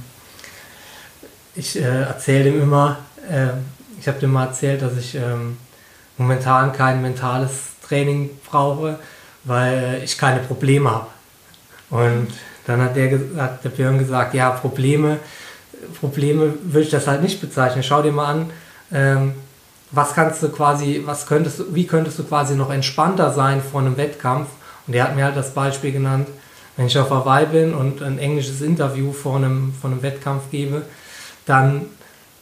[1.55, 2.99] ich äh, erzähle ihm immer,
[3.29, 3.49] äh,
[4.01, 5.59] ich habe dem mal erzählt, dass ich ähm,
[6.17, 8.99] momentan kein mentales Training brauche,
[9.45, 11.07] weil ich keine Probleme habe.
[11.91, 12.29] Und
[12.67, 15.19] dann hat der, hat der Björn gesagt, ja, Probleme,
[16.01, 17.83] Probleme würde ich das halt nicht bezeichnen.
[17.83, 18.51] Schau dir mal an,
[18.93, 19.35] ähm,
[19.91, 23.83] was kannst du quasi, was könntest du, wie könntest du quasi noch entspannter sein vor
[23.83, 24.49] einem Wettkampf?
[24.87, 26.29] Und er hat mir halt das Beispiel genannt,
[26.77, 30.83] wenn ich auf Hawaii bin und ein englisches Interview vor einem, vor einem Wettkampf gebe,
[31.45, 31.87] dann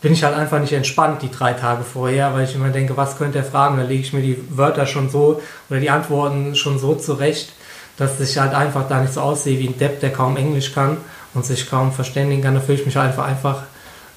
[0.00, 3.18] bin ich halt einfach nicht entspannt die drei Tage vorher, weil ich immer denke, was
[3.18, 3.76] könnte er fragen?
[3.76, 7.52] Da lege ich mir die Wörter schon so oder die Antworten schon so zurecht,
[7.96, 10.96] dass ich halt einfach da nicht so aussehe wie ein Depp, der kaum Englisch kann
[11.34, 12.54] und sich kaum verständigen kann.
[12.54, 13.64] Da fühle ich mich einfach einfach,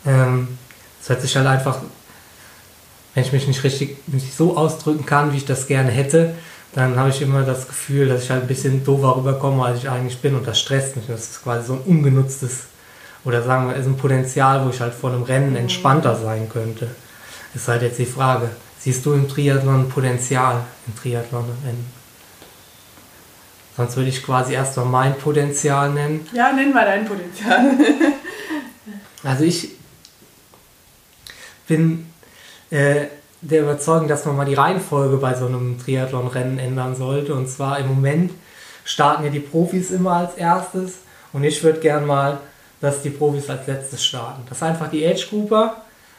[0.05, 0.57] ähm,
[1.01, 1.79] es hört sich halt einfach
[3.13, 6.33] wenn ich mich nicht richtig nicht so ausdrücken kann, wie ich das gerne hätte,
[6.73, 9.89] dann habe ich immer das Gefühl, dass ich halt ein bisschen doofer rüberkomme, als ich
[9.89, 11.05] eigentlich bin und das stresst mich.
[11.07, 12.63] Das ist quasi so ein ungenutztes
[13.25, 16.89] oder sagen wir, ist ein Potenzial, wo ich halt vor einem Rennen entspannter sein könnte.
[17.53, 18.49] Ist halt jetzt die Frage,
[18.79, 21.85] siehst du im Triathlon Potenzial im Triathlon-Rennen?
[23.77, 26.27] Sonst würde ich quasi erstmal mein Potenzial nennen.
[26.33, 27.71] Ja, nenn mal dein Potenzial.
[29.23, 29.69] also ich
[31.67, 32.07] bin
[32.69, 33.05] äh,
[33.41, 37.33] der Überzeugung, dass man mal die Reihenfolge bei so einem Triathlon-Rennen ändern sollte.
[37.33, 38.31] Und zwar im Moment
[38.83, 40.93] starten ja die Profis immer als erstes
[41.31, 42.39] und ich würde gern mal,
[42.83, 44.41] dass die Profis als letztes starten.
[44.49, 45.77] Dass einfach die Age Grouper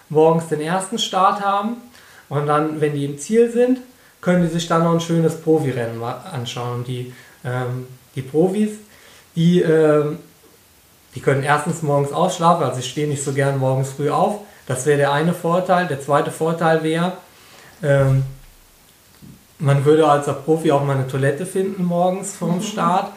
[0.08, 1.76] morgens den ersten Start haben
[2.30, 3.80] und dann, wenn die im Ziel sind,
[4.22, 6.76] können die sich dann noch ein schönes Profirennen anschauen.
[6.76, 7.12] Und die,
[7.44, 8.70] ähm, die Profis,
[9.36, 10.20] die, ähm,
[11.14, 14.40] die können erstens morgens ausschlafen, also ich stehe nicht so gern morgens früh auf.
[14.66, 15.86] Das wäre der eine Vorteil.
[15.86, 17.12] Der zweite Vorteil wäre,
[17.82, 18.22] ähm,
[19.58, 23.12] man würde als Profi auch mal eine Toilette finden morgens vorm Start.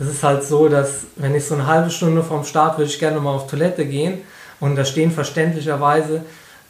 [0.00, 2.98] Es ist halt so, dass wenn ich so eine halbe Stunde vorm Start würde ich
[2.98, 4.20] gerne mal auf Toilette gehen
[4.60, 6.22] und da stehen verständlicherweise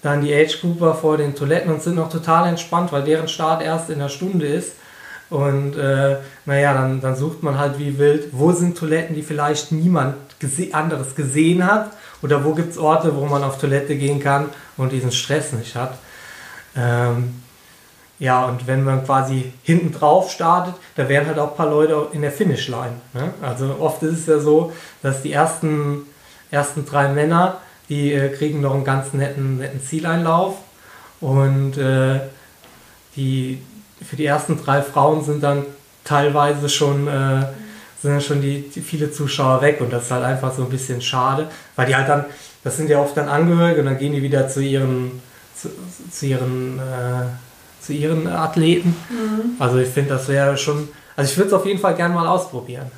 [0.03, 3.63] dann die Age Grouper vor den Toiletten und sind noch total entspannt, weil deren Start
[3.63, 4.73] erst in der Stunde ist.
[5.29, 6.17] Und äh,
[6.47, 10.73] naja, dann, dann sucht man halt wie wild, wo sind Toiletten, die vielleicht niemand gese
[10.73, 11.91] anderes gesehen hat
[12.23, 15.75] oder wo gibt es Orte, wo man auf Toilette gehen kann und diesen Stress nicht
[15.75, 15.99] hat.
[16.75, 17.43] Ähm,
[18.19, 22.09] ja, und wenn man quasi hinten drauf startet, da wären halt auch ein paar Leute
[22.13, 22.95] in der Finishline.
[23.15, 23.33] Ne?
[23.41, 26.03] Also oft ist es ja so, dass die ersten,
[26.51, 27.59] ersten drei Männer,
[27.89, 30.57] die äh, kriegen noch einen ganz netten, netten Zieleinlauf
[31.21, 32.21] und äh,
[33.15, 33.63] die,
[34.05, 35.65] für die ersten drei Frauen sind dann
[36.03, 37.47] teilweise schon, äh,
[38.03, 41.01] sind schon die, die, viele Zuschauer weg und das ist halt einfach so ein bisschen
[41.01, 42.25] schade, weil die halt dann,
[42.65, 45.23] das sind ja oft dann Angehörige und dann gehen die wieder zu ihren,
[45.55, 45.71] zu,
[46.11, 47.27] zu ihren äh,
[47.89, 48.95] zu ihren Athleten.
[49.09, 49.57] Mhm.
[49.59, 52.27] Also ich finde, das wäre schon, also ich würde es auf jeden Fall gerne mal
[52.27, 52.91] ausprobieren.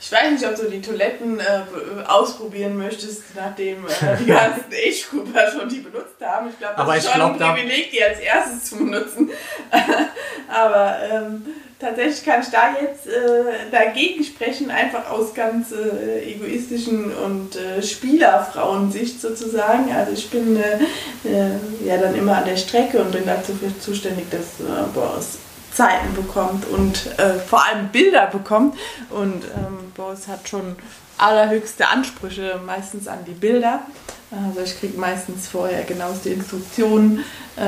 [0.00, 5.50] Ich weiß nicht, ob du die Toiletten äh, ausprobieren möchtest, nachdem äh, die ganzen Age-Grouper
[5.50, 6.48] schon die benutzt haben.
[6.48, 9.28] Ich glaube, das Aber ist schon glaub, ein Privileg, die als erstes zu benutzen.
[10.48, 11.42] Aber ähm,
[11.80, 17.82] tatsächlich kann ich da jetzt äh, dagegen sprechen, einfach aus ganz äh, egoistischen und äh,
[17.82, 19.90] Spielerfrauensicht sozusagen.
[19.92, 20.78] Also ich bin äh,
[21.24, 21.50] äh,
[21.84, 25.38] ja dann immer an der Strecke und bin dazu zuständig, dass äh, Boris
[25.72, 28.76] Zeiten bekommt und äh, vor allem Bilder bekommt.
[29.10, 30.76] Und ähm, Boris hat schon
[31.16, 33.80] allerhöchste Ansprüche meistens an die Bilder.
[34.30, 37.24] Also ich kriege meistens vorher genaueste Instruktionen,
[37.56, 37.62] äh,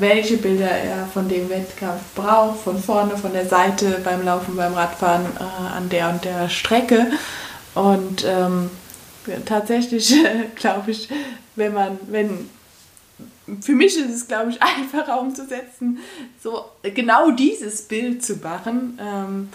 [0.00, 4.74] welche Bilder er von dem Wettkampf braucht, von vorne, von der Seite, beim Laufen, beim
[4.74, 7.06] Radfahren, äh, an der und der Strecke.
[7.74, 8.70] Und ähm,
[9.44, 10.14] tatsächlich
[10.56, 11.08] glaube ich,
[11.54, 12.48] wenn man, wenn
[13.60, 15.98] für mich ist es, glaube ich, einfacher umzusetzen,
[16.42, 19.48] so genau dieses Bild zu machen, ähm,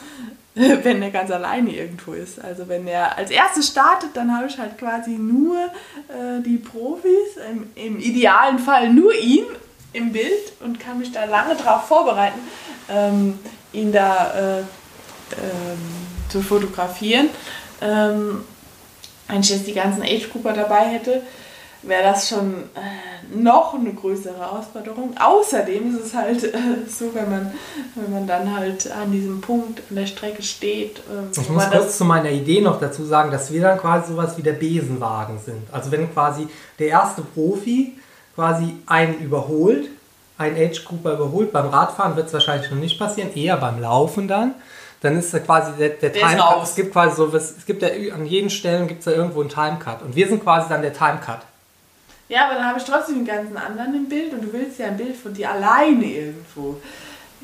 [0.84, 2.40] wenn er ganz alleine irgendwo ist.
[2.40, 7.38] Also wenn er als erstes startet, dann habe ich halt quasi nur äh, die Profis,
[7.52, 9.46] im, im, idealen Fall nur ihn
[9.94, 12.40] im Bild und kann mich da lange darauf vorbereiten,
[12.90, 13.40] ähm,
[13.72, 15.80] ihn da äh, ähm,
[16.30, 17.30] zu fotografieren.
[17.82, 18.44] Ähm,
[19.28, 21.24] wenn ich jetzt die ganzen Age Cooper dabei hätte,
[21.84, 25.16] wäre das schon äh, noch eine größere Herausforderung.
[25.20, 26.58] Außerdem ist es halt äh,
[26.88, 27.54] so, wenn man,
[27.96, 31.00] wenn man dann halt an diesem Punkt an der Strecke steht.
[31.00, 34.38] Äh, ich muss kurz zu meiner Idee noch dazu sagen, dass wir dann quasi sowas
[34.38, 35.62] wie der Besenwagen sind.
[35.72, 36.48] Also wenn quasi
[36.80, 37.98] der erste Profi
[38.36, 39.90] quasi einen überholt,
[40.38, 44.28] einen Age Grouper überholt, beim Radfahren wird es wahrscheinlich noch nicht passieren, eher beim Laufen
[44.28, 44.56] dann
[45.04, 46.64] dann ist da quasi der, der, der Timecut.
[46.64, 49.50] Es gibt quasi so, es gibt ja an jeden Stellen gibt es da irgendwo einen
[49.50, 50.02] Timecut.
[50.02, 51.40] Und wir sind quasi dann der Timecut.
[52.30, 54.88] Ja, aber dann habe ich trotzdem den ganzen anderen im Bild und du willst ja
[54.88, 56.78] ein Bild von dir alleine irgendwo.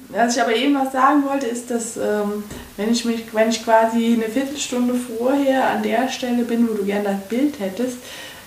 [0.10, 2.44] Was ich aber eben was sagen wollte, ist, dass ähm,
[2.78, 6.86] wenn, ich mich, wenn ich quasi eine Viertelstunde vorher an der Stelle bin, wo du
[6.86, 7.98] gerne das Bild hättest,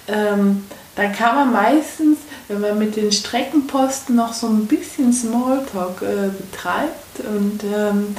[0.08, 0.64] ähm,
[0.96, 2.18] dann kann man meistens,
[2.48, 8.16] wenn man mit den Streckenposten noch so ein bisschen Smalltalk äh, betreibt und ähm,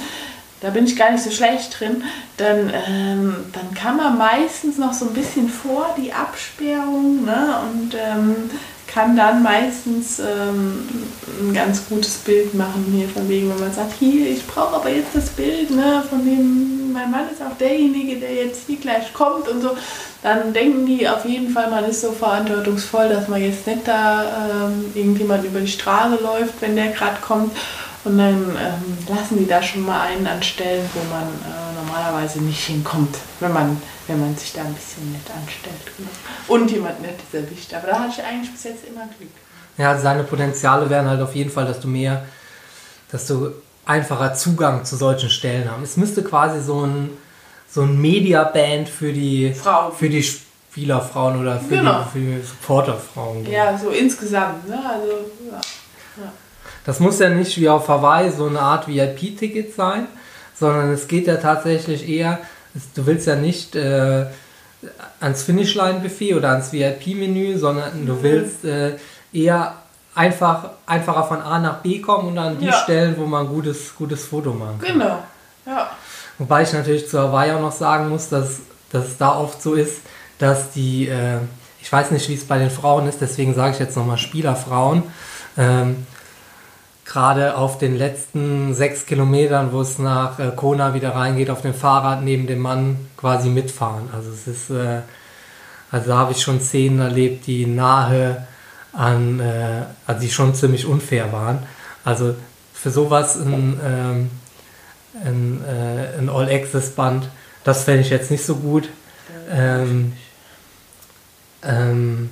[0.64, 2.04] da bin ich gar nicht so schlecht drin,
[2.38, 7.94] dann, ähm, dann kann man meistens noch so ein bisschen vor die Absperrung ne, und
[7.94, 8.50] ähm,
[8.88, 10.88] kann dann meistens ähm,
[11.42, 14.90] ein ganz gutes Bild machen hier von wegen, wenn man sagt, hier, ich brauche aber
[14.90, 19.12] jetzt das Bild ne, von dem, mein Mann ist auch derjenige, der jetzt hier gleich
[19.14, 19.72] kommt und so,
[20.22, 24.68] dann denken die auf jeden Fall, man ist so verantwortungsvoll, dass man jetzt nicht da
[24.68, 27.52] ähm, irgendjemand über die Straße läuft, wenn der gerade kommt
[28.06, 32.66] und dann ähm, lassen die da schon mal einen anstellen, wo man äh, normalerweise nicht
[32.66, 35.76] hinkommt, wenn man, wenn man sich da ein bisschen nett anstellt.
[35.98, 36.10] Genau.
[36.48, 37.74] Und jemand Nettes erwischt.
[37.74, 39.30] Aber da hatte ich eigentlich bis jetzt immer Glück.
[39.78, 42.26] Ja, also seine Potenziale wären halt auf jeden Fall, dass du mehr,
[43.12, 43.52] dass du
[43.86, 45.84] einfacher Zugang zu solchen Stellen haben.
[45.84, 47.10] Es müsste quasi so ein,
[47.70, 49.94] so ein Media-Band für die, Frauen.
[49.94, 52.06] für die Spielerfrauen oder für genau.
[52.14, 53.56] die, für Supporterfrauen geben.
[53.56, 54.68] Ja, so insgesamt.
[54.68, 54.78] Ne?
[54.78, 55.12] Also,
[55.50, 55.62] ja.
[56.18, 56.32] ja.
[56.86, 60.08] Das muss ja nicht wie auf Hawaii so eine Art VIP-Ticket sein,
[60.54, 62.40] sondern es geht ja tatsächlich eher,
[62.96, 64.26] du willst ja nicht äh,
[65.20, 68.98] ans Finishline-Buffet oder ans VIP-Menü, sondern du willst äh,
[69.32, 69.76] eher
[70.16, 72.74] einfach, einfacher von A nach B kommen und an die Ja.
[72.74, 74.94] Stellen, wo man ein gutes, gutes Foto machen kann.
[75.00, 75.24] Genau.
[75.66, 75.90] Ja.
[76.38, 78.60] Wobei ich natürlich zu Hawaii auch noch sagen muss, dass,
[78.92, 80.02] dass es da oft so ist,
[80.40, 81.38] dass die, äh,
[81.82, 85.04] ich weiß nicht, wie es bei den Frauen ist, deswegen sage ich jetzt nochmal Spielerfrauen,
[85.58, 86.06] ähm,
[87.06, 91.74] gerade auf den letzten sechs Kilometern, wo es nach äh, Kona wieder reingeht, auf dem
[91.74, 94.10] Fahrrad neben dem Mann quasi mitfahren.
[94.16, 95.02] Also es ist, äh,
[95.92, 98.48] also da habe ich schon Szenen erlebt, die nahe
[98.94, 101.60] an, äh, also die schon ziemlich unfair waren.
[102.06, 102.36] Also
[102.74, 104.30] für sowas ein, ähm,
[105.24, 107.30] ein, äh, ein All-Access-Band,
[107.64, 108.90] das fände ich jetzt nicht so gut.
[109.52, 110.14] Ähm,
[111.64, 112.30] ähm,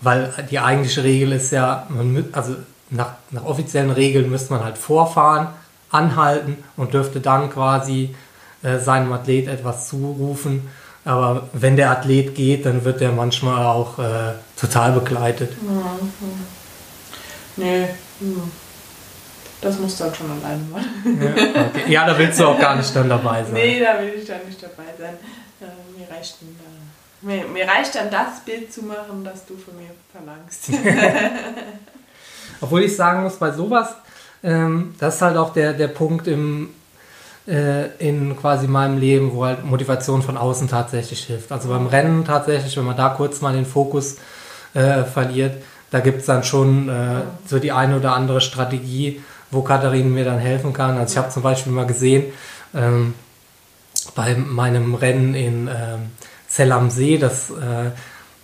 [0.00, 2.56] weil die eigentliche Regel ist ja, man, also
[2.90, 5.48] nach, nach offiziellen Regeln müsste man halt vorfahren,
[5.90, 8.14] anhalten und dürfte dann quasi
[8.62, 10.68] äh, seinem Athlet etwas zurufen.
[11.04, 15.52] Aber wenn der Athlet geht, dann wird der manchmal auch äh, total begleitet.
[17.56, 17.88] Nee.
[18.20, 18.50] Hm.
[19.60, 21.20] Das musst du dann schon alleine machen.
[21.22, 21.92] Ja, okay.
[21.92, 23.52] ja, da willst du auch gar nicht dann dabei sein.
[23.54, 25.14] Nee, da will ich dann nicht dabei sein.
[25.60, 29.76] Äh, mir, reicht da, mir, mir reicht dann das Bild zu machen, das du von
[29.76, 30.68] mir verlangst.
[32.60, 33.94] Obwohl ich sagen muss, bei sowas,
[34.42, 36.70] ähm, das ist halt auch der, der Punkt im,
[37.46, 41.52] äh, in quasi meinem Leben, wo halt Motivation von außen tatsächlich hilft.
[41.52, 44.16] Also beim Rennen tatsächlich, wenn man da kurz mal den Fokus
[44.74, 49.62] äh, verliert, da gibt es dann schon äh, so die eine oder andere Strategie, wo
[49.62, 50.98] Katharine mir dann helfen kann.
[50.98, 52.24] Also ich habe zum Beispiel mal gesehen,
[52.74, 53.14] ähm,
[54.14, 56.10] bei meinem Rennen in ähm,
[56.48, 57.90] Zell am See, das, äh,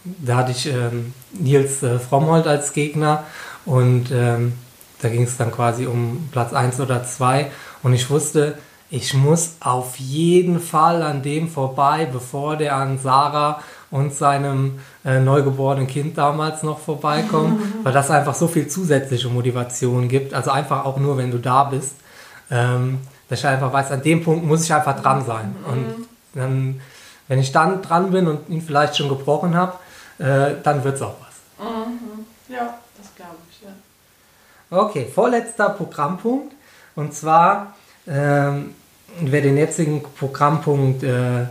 [0.05, 3.25] da hatte ich ähm, Nils äh, Frommholt als Gegner
[3.65, 4.55] und ähm,
[5.03, 7.51] da ging es dann quasi um Platz 1 oder 2
[7.83, 8.57] und ich wusste,
[8.91, 15.21] ich muss auf jeden Fall an dem vorbei, bevor der an Sarah und seinem äh,
[15.21, 20.35] neugeborenen Kind damals noch vorbeikommt, weil das einfach so viel zusätzliche Motivation gibt.
[20.35, 21.95] Also einfach auch nur, wenn du da bist,
[22.51, 22.99] ähm,
[23.29, 25.55] dass ich einfach weiß, an dem Punkt muss ich einfach dran sein.
[25.67, 26.81] Und dann,
[27.29, 29.75] wenn ich dann dran bin und ihn vielleicht schon gebrochen habe,
[30.19, 31.67] äh, dann wird es auch was.
[32.49, 33.71] ja, das glaube ich, ja.
[34.73, 36.55] Okay, vorletzter Programmpunkt.
[36.95, 37.75] Und zwar,
[38.07, 38.75] ähm,
[39.21, 41.47] wer den jetzigen Programmpunkt äh,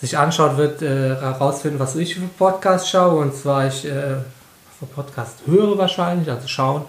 [0.00, 3.22] sich anschaut, wird äh, herausfinden, was ich für Podcast schaue.
[3.22, 4.18] Und zwar, ich äh,
[4.78, 6.84] für Podcast höre wahrscheinlich, also schauen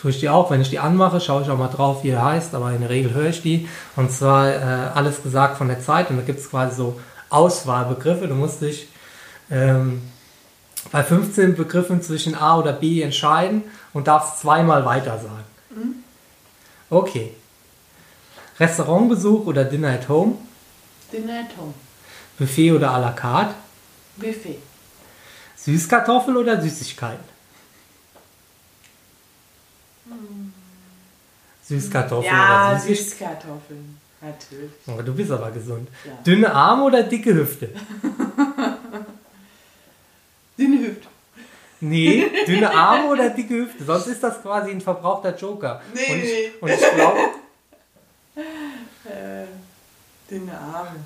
[0.00, 0.50] tue ich die auch.
[0.52, 2.90] Wenn ich die anmache, schaue ich auch mal drauf, wie er heißt, aber in der
[2.90, 3.68] Regel höre ich die.
[3.96, 4.58] Und zwar äh,
[4.94, 6.10] alles gesagt von der Zeit.
[6.10, 8.28] Und da gibt es quasi so Auswahlbegriffe.
[8.28, 8.86] Du musst dich
[9.50, 10.02] ähm,
[10.92, 13.64] bei 15 Begriffen zwischen A oder B entscheiden
[13.94, 16.04] und darfst zweimal weiter sagen.
[16.90, 17.34] Okay.
[18.60, 20.36] Restaurantbesuch oder Dinner at Home,
[21.12, 21.74] Dinner at home.
[22.38, 23.54] Buffet oder à la carte,
[24.16, 24.58] Buffet.
[25.56, 27.24] Süßkartoffel oder Süßigkeiten?
[31.66, 33.04] Süßkartoffel Ja, oder Süßigkeiten?
[33.06, 33.98] Süßkartoffeln.
[34.20, 34.70] Natürlich.
[34.86, 35.88] Oh, du bist aber gesund.
[36.04, 36.12] Ja.
[36.26, 37.68] Dünne Arme oder dicke Hüfte?
[40.58, 41.08] Dünne Hüfte.
[41.86, 43.84] Nee, dünne Arme oder dicke Hüfte.
[43.84, 45.82] Sonst ist das quasi ein verbrauchter Joker.
[45.92, 46.24] Nee, und nee.
[46.24, 47.18] ich, und ich glaube,
[49.04, 49.44] Äh,
[50.30, 51.04] dünne Arme.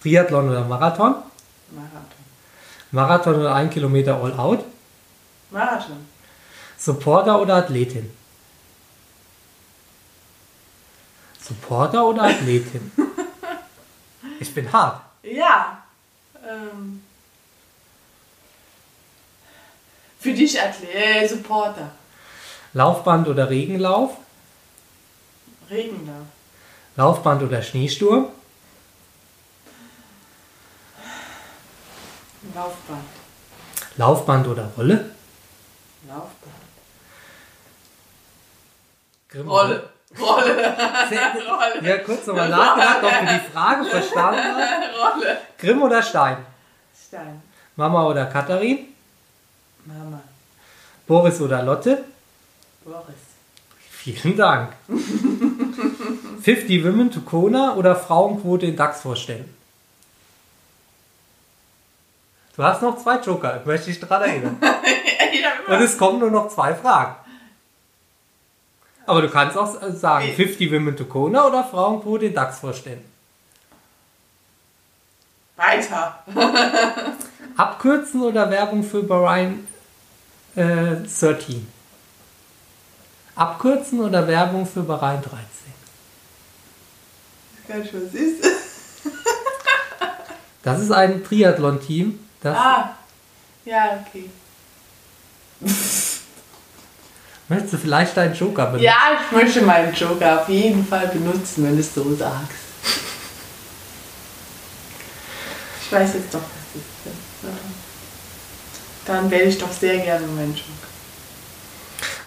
[0.00, 1.16] Triathlon oder Marathon?
[1.70, 2.22] Marathon.
[2.92, 4.64] Marathon oder 1 Kilometer All Out?
[5.50, 6.06] Marathon.
[6.78, 8.08] Supporter oder Athletin?
[11.40, 12.92] Supporter oder Athletin?
[14.38, 15.00] Ich bin hart.
[15.22, 15.82] Ja.
[16.48, 17.02] Ähm,
[20.22, 21.90] für dich Athlet, äh, Supporter.
[22.74, 24.16] Laufband oder Regenlauf?
[25.68, 26.26] Regenlauf.
[26.96, 28.26] Laufband oder Schneesturm?
[32.54, 33.04] Laufband.
[33.96, 35.10] Laufband oder Rolle?
[36.08, 36.54] Laufband.
[39.28, 39.88] Grimm- Rolle.
[40.18, 40.54] Rolle.
[41.08, 45.16] Sehr- Ja, kurz nochmal nachgedacht, ob du die Frage verstanden hast.
[45.16, 45.38] Rolle.
[45.58, 46.36] Grimm oder Stein?
[47.08, 47.42] Stein.
[47.76, 48.91] Mama oder Katharin?
[49.84, 50.20] Mama.
[51.06, 52.04] Boris oder Lotte?
[52.84, 53.14] Boris.
[53.90, 54.72] Vielen Dank.
[56.42, 59.54] 50 Women to Kona oder Frauenquote in DAX-Vorständen?
[62.56, 64.56] Du hast noch zwei Joker, möchte ich daran erinnern.
[65.32, 67.14] Ich Und es kommen nur noch zwei Fragen.
[69.06, 70.32] Aber du kannst auch sagen, Nee.
[70.34, 73.04] 50 Women to Kona oder Frauenquote in DAX-Vorständen.
[75.56, 76.22] Weiter.
[77.56, 79.66] Abkürzen oder Werbung für Bahrain
[80.56, 81.66] äh, 13?
[83.34, 85.38] Abkürzen oder Werbung für Bahrain 13?
[87.72, 88.44] gar nicht, was ist.
[90.64, 92.20] Das ist ein Triathlon-Team.
[92.40, 92.94] Das Ah,
[93.64, 94.30] ja, okay.
[97.48, 98.84] möchtest du vielleicht deinen Joker benutzen?
[98.84, 102.58] Ja, ich möchte meinen Joker auf jeden Fall benutzen, wenn du es so sagst.
[105.84, 106.48] Ich weiß jetzt doch, was
[107.04, 107.71] das ist.
[109.06, 110.92] Dann wähle ich doch sehr gerne Joker.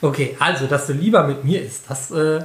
[0.02, 2.42] Okay, also, dass du lieber mit mir isst, das, äh,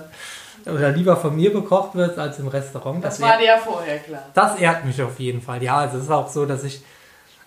[0.66, 3.98] oder lieber von mir bekocht wird als im Restaurant, Das das, war dir ja vorher
[3.98, 4.26] klar.
[4.34, 5.62] das ehrt mich auf jeden Fall.
[5.62, 6.80] Ja, also es ist auch so, dass ich,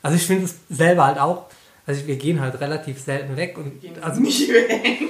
[0.01, 1.45] also ich finde es selber halt auch,
[1.85, 5.01] also wir gehen halt relativ selten weg und also nicht weg.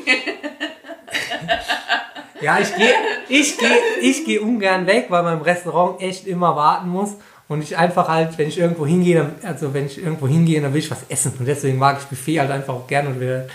[2.41, 2.93] Ja, ich gehe
[3.29, 3.65] ich geh,
[4.01, 7.11] ich geh ungern weg, weil man im Restaurant echt immer warten muss.
[7.53, 10.79] Und ich einfach halt, wenn ich irgendwo hingehe, also wenn ich irgendwo hingehe, dann will
[10.79, 11.33] ich was essen.
[11.37, 13.47] Und deswegen mag ich Buffet halt einfach auch gern und will,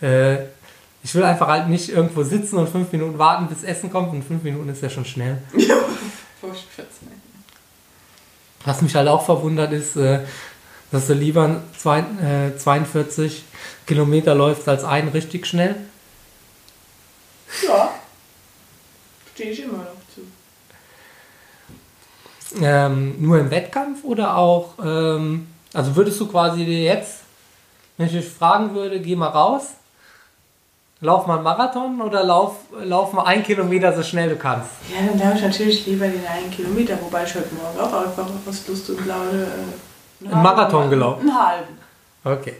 [0.00, 0.36] äh,
[1.02, 4.12] ich will einfach halt nicht irgendwo sitzen und fünf Minuten warten, bis Essen kommt.
[4.12, 5.38] Und fünf Minuten ist ja schon schnell.
[5.58, 5.76] Ja.
[8.64, 10.20] Was mich halt auch verwundert ist, äh,
[10.90, 13.44] dass du lieber zwei, äh, 42
[13.86, 15.76] Kilometer läufst als einen richtig schnell.
[17.66, 17.90] Ja.
[19.34, 19.86] Stehe ich immer.
[22.60, 27.18] Ähm, nur im Wettkampf oder auch, ähm, also würdest du quasi jetzt,
[27.96, 29.68] wenn ich dich fragen würde, geh mal raus,
[31.00, 34.68] lauf mal einen Marathon oder lauf, lauf mal einen Kilometer so schnell du kannst?
[34.92, 38.26] Ja, dann laufe ich natürlich lieber den einen Kilometer, wobei ich heute Morgen auch einfach
[38.48, 39.46] aus Lust und Laune
[40.24, 41.20] äh, Einen Marathon gelaufen?
[41.28, 41.78] Einen halben.
[42.24, 42.54] Okay.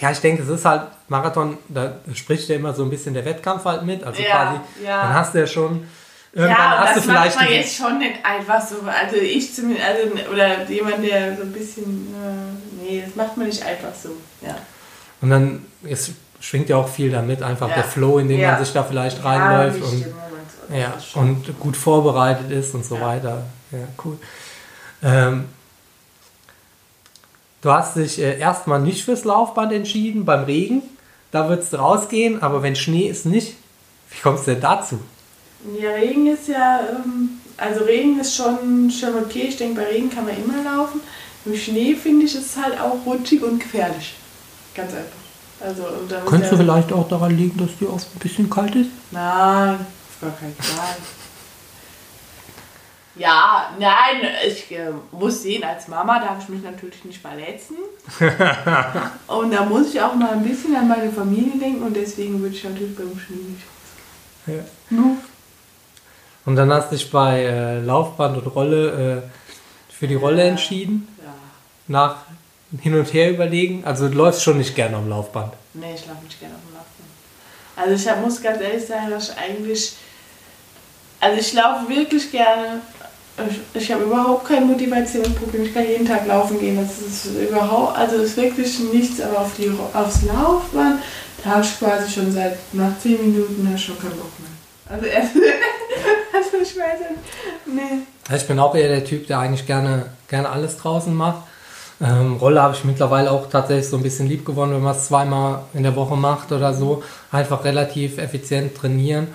[0.00, 3.24] Ja, ich denke, es ist halt Marathon, da spricht ja immer so ein bisschen der
[3.24, 4.02] Wettkampf halt mit.
[4.02, 5.02] Also Ja, quasi, ja.
[5.02, 5.86] dann hast du ja schon,
[6.34, 8.76] irgendwann Ja, hast das du vielleicht macht man jetzt schon nicht einfach so.
[8.86, 13.46] Also ich zumindest, also, oder jemand, der so ein bisschen, äh, nee, das macht man
[13.46, 14.10] nicht einfach so.
[14.40, 14.56] Ja.
[15.20, 16.10] Und dann es
[16.40, 17.76] schwingt ja auch viel damit, einfach Ja.
[17.76, 18.52] der Flow, in den Ja.
[18.52, 20.14] man sich da vielleicht reinläuft und, Stimmung
[20.68, 23.42] und ja, und gut vorbereitet ist und so weiter.
[23.70, 24.18] Ja, cool.
[25.02, 25.44] Ähm,
[27.62, 30.82] du hast dich äh, erstmal nicht fürs Laufband entschieden beim Regen.
[31.30, 33.54] Da würdest du rausgehen, aber wenn Schnee ist nicht,
[34.10, 35.00] wie kommst du denn dazu?
[35.80, 39.46] Ja, Regen ist ja, ähm, also Regen ist schon, schon okay.
[39.48, 41.00] Ich denke, bei Regen kann man immer laufen.
[41.46, 44.14] Im Schnee finde ich es halt auch rutschig und gefährlich.
[44.74, 45.24] Ganz einfach.
[45.60, 45.84] Also,
[46.26, 48.90] Könnte ja, vielleicht auch daran liegen, dass dir oft ein bisschen kalt ist?
[49.10, 50.96] Nein, auf gar keinen Fall.
[53.16, 57.76] Ja, nein, ich äh, muss sehen, als Mama darf ich mich natürlich nicht verletzen.
[59.28, 62.56] und da muss ich auch mal ein bisschen an meine Familie denken und deswegen würde
[62.56, 63.62] ich natürlich beim Schnee nicht.
[64.46, 64.64] Ja.
[64.90, 65.16] Nur
[66.46, 70.48] Und dann hast du dich bei äh, Laufband und Rolle äh, für die Rolle Ja.
[70.50, 71.32] entschieden, Ja.
[71.88, 72.16] nach
[72.82, 73.82] hin und her überlegen.
[73.84, 75.52] Also du läufst schon nicht gerne am Laufband.
[75.74, 77.08] Nee, ich laufe nicht gerne dem Laufband.
[77.76, 79.96] Also ich hab, muss ganz ehrlich sagen, dass ich eigentlich.
[81.20, 82.80] Also ich laufe wirklich gerne.
[83.74, 85.64] Ich, ich habe überhaupt kein Motivationsproblem.
[85.64, 86.76] Ich kann jeden Tag laufen gehen.
[86.76, 91.00] Das ist überhaupt, also ist wirklich nichts, aber auf die, aufs Laufband,
[91.42, 94.50] da habe ich quasi schon seit nach 10 Minuten schon keinen Bock mehr.
[94.96, 95.32] Also erst,
[96.36, 97.66] also ich weiß nicht.
[97.66, 98.34] Nee.
[98.36, 101.42] Ich bin auch eher der Typ, der eigentlich gerne, gerne alles draußen macht.
[102.00, 105.06] Ähm, Rolle habe ich mittlerweile auch tatsächlich so ein bisschen lieb gewonnen, wenn man es
[105.06, 107.02] zweimal in der Woche macht oder so.
[107.30, 109.28] Einfach relativ effizient trainieren.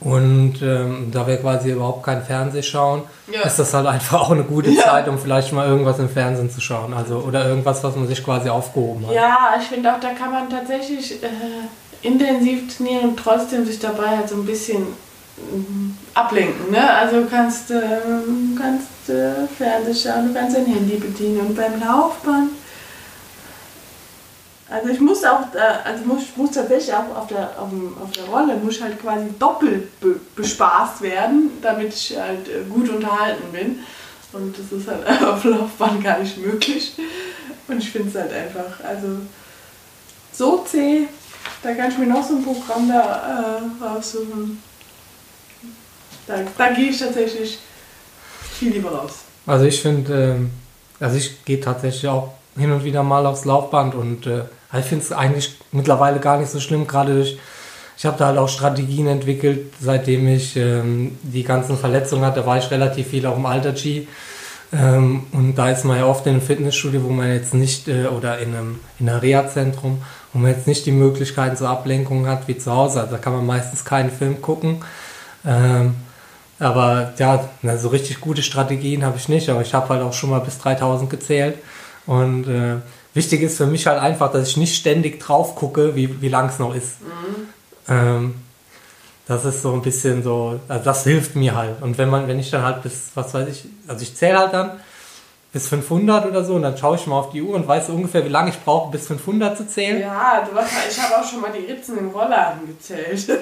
[0.00, 3.42] Und ähm, da wir quasi überhaupt kein Fernseh schauen, Ja.
[3.42, 4.82] ist das halt einfach auch eine gute Ja.
[4.82, 6.92] Zeit, um vielleicht mal irgendwas im Fernsehen zu schauen.
[6.92, 9.14] Also, oder irgendwas, was man sich quasi aufgehoben hat.
[9.14, 11.28] Ja, ich finde auch, da kann man tatsächlich äh,
[12.02, 14.82] intensiv trainieren und trotzdem sich dabei halt so ein bisschen
[16.14, 16.70] ablenken.
[16.70, 16.90] Ne?
[16.90, 21.80] Also du kannst, ähm, kannst äh, Fernsehen schauen, du kannst dein Handy bedienen und beim
[21.80, 22.50] Laufband.
[24.68, 27.70] Also ich muss auch, äh, also muss, muss tatsächlich auch auf der, auf,
[28.02, 32.88] auf der Rolle, muss halt quasi doppelt be bespaßt werden, damit ich halt äh, gut
[32.88, 33.80] unterhalten bin.
[34.32, 36.94] Und das ist halt auf Laufbahn gar nicht möglich.
[37.68, 39.18] Und ich finde es halt einfach, also
[40.32, 41.06] so zäh,
[41.62, 44.62] da kann ich mir noch so ein Programm da äh, raussuchen.
[46.26, 47.58] Da, da gehe ich tatsächlich
[48.52, 49.20] viel lieber raus.
[49.46, 50.50] Also ich finde, ähm,
[51.00, 54.42] also ich gehe tatsächlich auch hin und wieder mal aufs Laufband und äh,
[54.78, 57.38] ich finde es eigentlich mittlerweile gar nicht so schlimm, gerade durch,
[57.96, 62.58] ich habe da halt auch Strategien entwickelt, seitdem ich ähm, die ganzen Verletzungen hatte, war
[62.58, 64.06] ich relativ viel auch im Alter-G.
[64.72, 68.06] Ähm, und da ist man ja oft in einem Fitnessstudio, wo man jetzt nicht, äh,
[68.06, 70.02] oder in einem, in einem Reha-Zentrum,
[70.32, 73.00] wo man jetzt nicht die Möglichkeiten zur Ablenkung hat wie zu Hause.
[73.00, 74.82] Also da kann man meistens keinen Film gucken.
[75.44, 75.96] Ähm,
[76.62, 80.12] aber ja, na, so richtig gute Strategien habe ich nicht, aber ich habe halt auch
[80.12, 81.58] schon mal bis 3000 gezählt.
[82.06, 82.76] Und äh,
[83.14, 86.48] wichtig ist für mich halt einfach, dass ich nicht ständig drauf gucke, wie, wie lang
[86.48, 86.98] es noch ist.
[87.88, 88.36] Ähm,
[89.26, 91.82] das ist so ein bisschen so, also das hilft mir halt.
[91.82, 94.52] Und wenn man, wenn ich dann halt bis, was weiß ich, also ich zähle halt
[94.52, 94.70] dann
[95.52, 98.24] bis 500 oder so und dann schaue ich mal auf die Uhr und weiß ungefähr,
[98.24, 100.00] wie lange ich brauche, bis 500 zu zählen.
[100.00, 103.28] Ja, du hast, ich habe auch schon mal die Ritzen im Rollladen gezählt.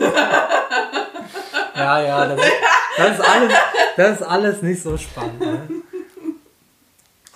[1.76, 2.40] ja, ja, das,
[2.96, 3.52] das, ist alles,
[3.96, 5.40] das ist alles nicht so spannend.
[5.40, 5.68] Ne?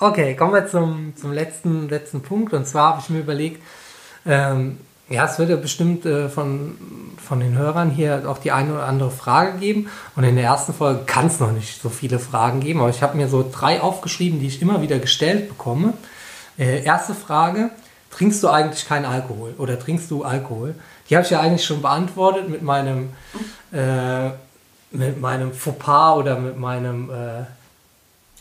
[0.01, 2.53] Okay, kommen wir zum, zum letzten, letzten Punkt.
[2.53, 3.63] Und zwar habe ich mir überlegt,
[4.27, 4.79] ähm,
[5.09, 6.77] ja, es wird ja bestimmt äh, von,
[7.17, 9.89] von den Hörern hier auch die eine oder andere Frage geben.
[10.17, 13.03] Und in der ersten Folge kann es noch nicht so viele Fragen geben, aber ich
[13.03, 15.93] habe mir so drei aufgeschrieben, die ich immer wieder gestellt bekomme.
[16.59, 17.71] Äh, erste Frage,
[18.11, 20.75] trinkst du eigentlich keinen Alkohol oder trinkst du Alkohol?
[21.09, 23.11] Die habe ich ja eigentlich schon beantwortet mit meinem,
[23.73, 24.31] äh,
[24.91, 27.11] mit meinem Fauxpas oder mit meinem...
[27.11, 27.45] Äh,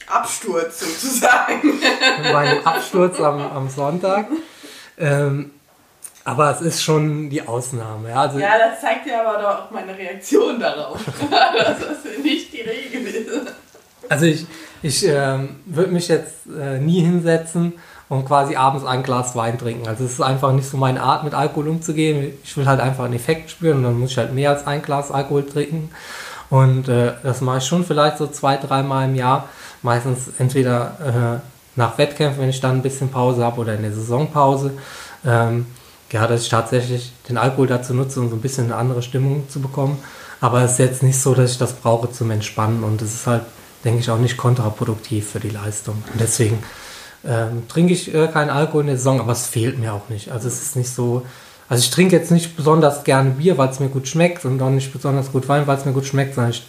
[0.07, 1.61] Absturz sozusagen.
[2.21, 4.27] mit meinem Absturz am, am Sonntag.
[4.97, 5.51] Ähm,
[6.25, 8.09] aber es ist schon die Ausnahme.
[8.09, 10.99] Ja, also ja das zeigt ja aber doch auch meine Reaktion darauf,
[11.29, 13.53] dass das nicht die Regel ist.
[14.09, 14.45] Also ich,
[14.81, 17.73] ich äh, würde mich jetzt äh, nie hinsetzen
[18.09, 19.87] und quasi abends ein Glas Wein trinken.
[19.87, 22.33] Also es ist einfach nicht so meine Art, mit Alkohol umzugehen.
[22.43, 24.81] Ich will halt einfach einen Effekt spüren und dann muss ich halt mehr als ein
[24.81, 25.89] Glas Alkohol trinken.
[26.49, 29.49] Und äh, das mache ich schon vielleicht so zwei, dreimal im Jahr.
[29.81, 33.93] Meistens entweder äh, nach Wettkämpfen, wenn ich dann ein bisschen Pause habe oder in der
[33.93, 34.71] Saisonpause.
[35.25, 35.65] Ähm,
[36.11, 39.49] ja, dass ich tatsächlich den Alkohol dazu nutze, um so ein bisschen eine andere Stimmung
[39.49, 39.97] zu bekommen.
[40.41, 43.27] Aber es ist jetzt nicht so, dass ich das brauche zum Entspannen und es ist
[43.27, 43.43] halt,
[43.83, 46.03] denke ich, auch nicht kontraproduktiv für die Leistung.
[46.11, 46.61] Und deswegen
[47.25, 50.31] ähm, trinke ich äh, keinen Alkohol in der Saison, aber es fehlt mir auch nicht.
[50.31, 51.25] Also es ist nicht so,
[51.69, 54.69] also ich trinke jetzt nicht besonders gerne Bier, weil es mir gut schmeckt und auch
[54.69, 56.63] nicht besonders gut Wein, weil es mir gut schmeckt, sondern ich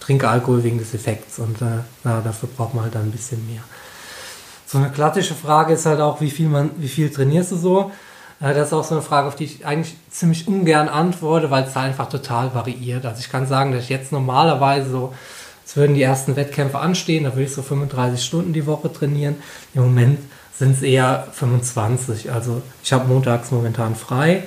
[0.00, 3.46] trinke Alkohol wegen des Effekts und äh, na, dafür braucht man halt dann ein bisschen
[3.46, 3.62] mehr.
[4.66, 7.92] So eine klassische Frage ist halt auch, wie viel man, wie viel trainierst du so?
[8.40, 11.72] Das ist auch so eine Frage, auf die ich eigentlich ziemlich ungern antworte, weil es
[11.72, 13.06] da einfach total variiert.
[13.06, 15.14] Also ich kann sagen, dass ich jetzt normalerweise so,
[15.66, 19.36] es würden die ersten Wettkämpfe anstehen, da würde ich so 35 Stunden die Woche trainieren.
[19.74, 20.18] Im Moment
[20.58, 22.30] sind es eher 25.
[22.30, 24.44] Also ich habe montags momentan frei.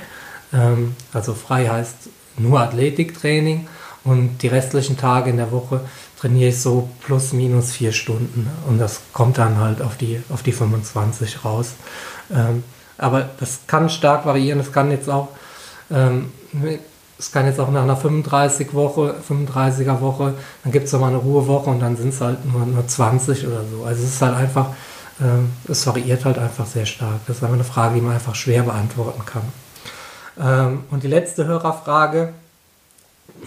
[0.54, 3.68] Ähm, also frei heißt nur Athletiktraining
[4.04, 5.82] und die restlichen Tage in der Woche
[6.20, 10.44] trainiere ich so plus minus vier Stunden und das kommt dann halt auf die, auf
[10.44, 11.74] die 25 raus.
[12.34, 12.64] Ähm,
[12.98, 14.60] aber das kann stark variieren.
[14.60, 15.30] Es kann jetzt auch,
[15.92, 16.32] ähm,
[17.20, 21.18] es kann jetzt auch nach einer 35 Woche, 35er Woche, dann gibt es mal eine
[21.18, 23.84] Ruhewoche und dann sind es halt nur, nur 20 oder so.
[23.84, 24.68] Also es ist halt einfach,
[25.22, 27.20] ähm, es variiert halt einfach sehr stark.
[27.26, 29.42] Das ist einfach eine Frage, die man einfach schwer beantworten kann.
[30.40, 32.34] Ähm, und die letzte Hörerfrage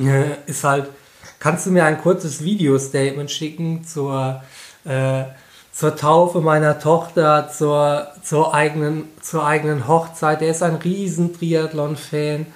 [0.01, 0.91] äh, ist halt,
[1.39, 4.43] kannst du mir ein kurzes Video-Statement schicken zur
[4.85, 5.25] äh,
[5.73, 10.41] zur Taufe meiner Tochter, zur, zur, eigenen, zur eigenen Hochzeit.
[10.41, 12.47] Der ist ein riesen Triathlon-Fan.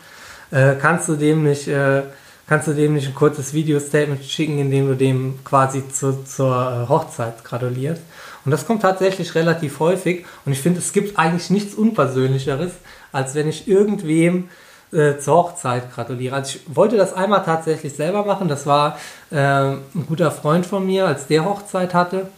[0.54, 2.02] Äh, kannst du dem nicht, äh,
[2.46, 6.54] kannst du dem nicht ein kurzes Video-Statement schicken, in dem du dem quasi zu, zur
[6.54, 8.02] äh, Hochzeit gratulierst?
[8.44, 10.24] Und das kommt tatsächlich relativ häufig.
[10.44, 12.70] Und ich finde, es gibt eigentlich nichts Unpersönlicheres,
[13.10, 14.48] als wenn ich irgendwem
[14.92, 16.36] äh, zur Hochzeit gratuliere.
[16.36, 18.46] Also ich wollte das einmal tatsächlich selber machen.
[18.46, 18.96] Das war
[19.32, 22.28] äh, ein guter Freund von mir, als der Hochzeit hatte.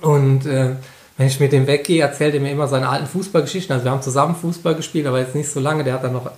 [0.00, 0.70] Und äh,
[1.16, 3.72] wenn ich mit dem weggehe, erzählt er mir immer seine alten Fußballgeschichten.
[3.72, 5.84] Also wir haben zusammen Fußball gespielt, aber jetzt nicht so lange.
[5.84, 6.30] Der hat dann noch,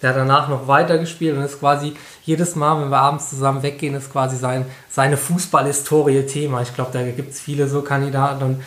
[0.00, 3.62] der hat danach noch weiter gespielt und ist quasi jedes Mal, wenn wir abends zusammen
[3.62, 6.62] weggehen, ist quasi sein, seine Fußballhistorie Thema.
[6.62, 8.62] Ich glaube, da gibt es viele so Kandidaten und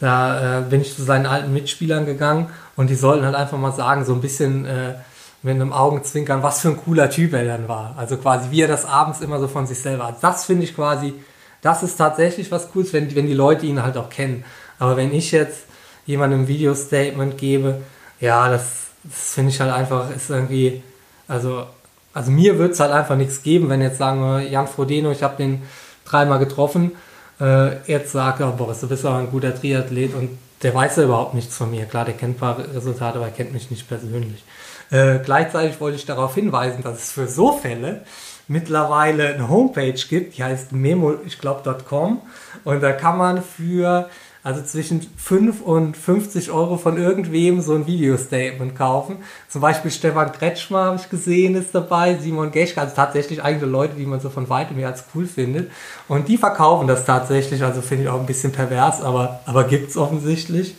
[0.00, 3.72] da äh, bin ich zu seinen alten Mitspielern gegangen und die sollten halt einfach mal
[3.72, 4.94] sagen, so ein bisschen äh,
[5.42, 7.94] mit einem Augenzwinkern, was für ein cooler Typ er dann war.
[7.98, 10.22] Also quasi, wie er das abends immer so von sich selber hat.
[10.22, 11.14] Das finde ich quasi
[11.62, 14.44] das ist tatsächlich was Cooles, wenn, wenn die Leute ihn halt auch kennen.
[14.78, 15.64] Aber wenn ich jetzt
[16.06, 17.82] jemandem ein Video-Statement gebe,
[18.18, 20.82] ja, das, das finde ich halt einfach, ist irgendwie,
[21.28, 21.64] also,
[22.12, 25.22] also mir wird es halt einfach nichts geben, wenn jetzt sagen wir, Jan Frodeno, ich
[25.22, 25.62] habe den
[26.04, 26.92] dreimal getroffen,
[27.40, 30.30] äh, jetzt sagt er, Boris, du bist aber ein guter Triathlet und
[30.62, 31.86] der weiß ja überhaupt nichts von mir.
[31.86, 34.44] Klar, der kennt ein paar Resultate, aber er kennt mich nicht persönlich.
[34.90, 38.02] Äh, gleichzeitig wollte ich darauf hinweisen, dass es für so Fälle
[38.48, 42.20] mittlerweile eine Homepage gibt, die heißt memo, ich glaube, .com
[42.64, 44.10] und da kann man für
[44.42, 49.18] also zwischen 5 und 50 Euro von irgendwem so ein Video-Statement kaufen.
[49.48, 53.96] Zum Beispiel Stefan Kretschmer habe ich gesehen, ist dabei, Simon Geschke, also tatsächlich eigene Leute,
[53.96, 55.70] die man so von weitem her als cool findet.
[56.08, 59.90] Und die verkaufen das tatsächlich, also finde ich auch ein bisschen pervers, aber, aber gibt
[59.90, 60.74] es offensichtlich.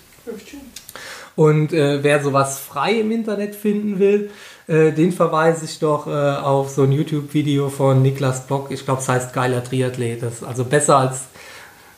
[1.35, 4.31] Und äh, wer sowas frei im Internet finden will,
[4.67, 8.71] äh, den verweise ich doch äh, auf so ein YouTube-Video von Niklas Block.
[8.71, 10.21] Ich glaube, es heißt Geiler Triathlet.
[10.23, 11.21] Das, also besser als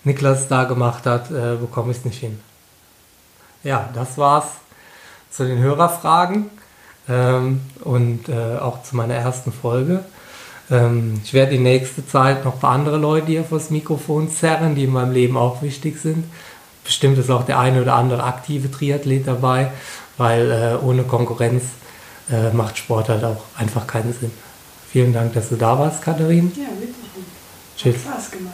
[0.04, 2.40] Niklas da gemacht hat, äh, bekomme ich es nicht hin.
[3.64, 4.48] Ja, das war's
[5.32, 6.50] zu den Hörerfragen.
[7.10, 10.04] ähm, und äh, auch zu meiner ersten Folge.
[10.72, 14.76] Ähm, ich werde die nächste Zeit noch ein paar andere Leute hier vors Mikrofon zerren,
[14.76, 16.26] die in meinem Leben auch wichtig sind.
[16.84, 19.72] Bestimmt ist auch der eine oder andere aktive Triathlet dabei,
[20.18, 21.64] weil äh, ohne Konkurrenz
[22.30, 24.32] äh, macht Sport halt auch einfach keinen Sinn.
[24.90, 26.52] Vielen Dank, dass du da warst, Katharin.
[26.56, 26.94] Ja, bitte.
[27.76, 28.06] Tschüss.
[28.06, 28.54] Hat Spaß gemacht.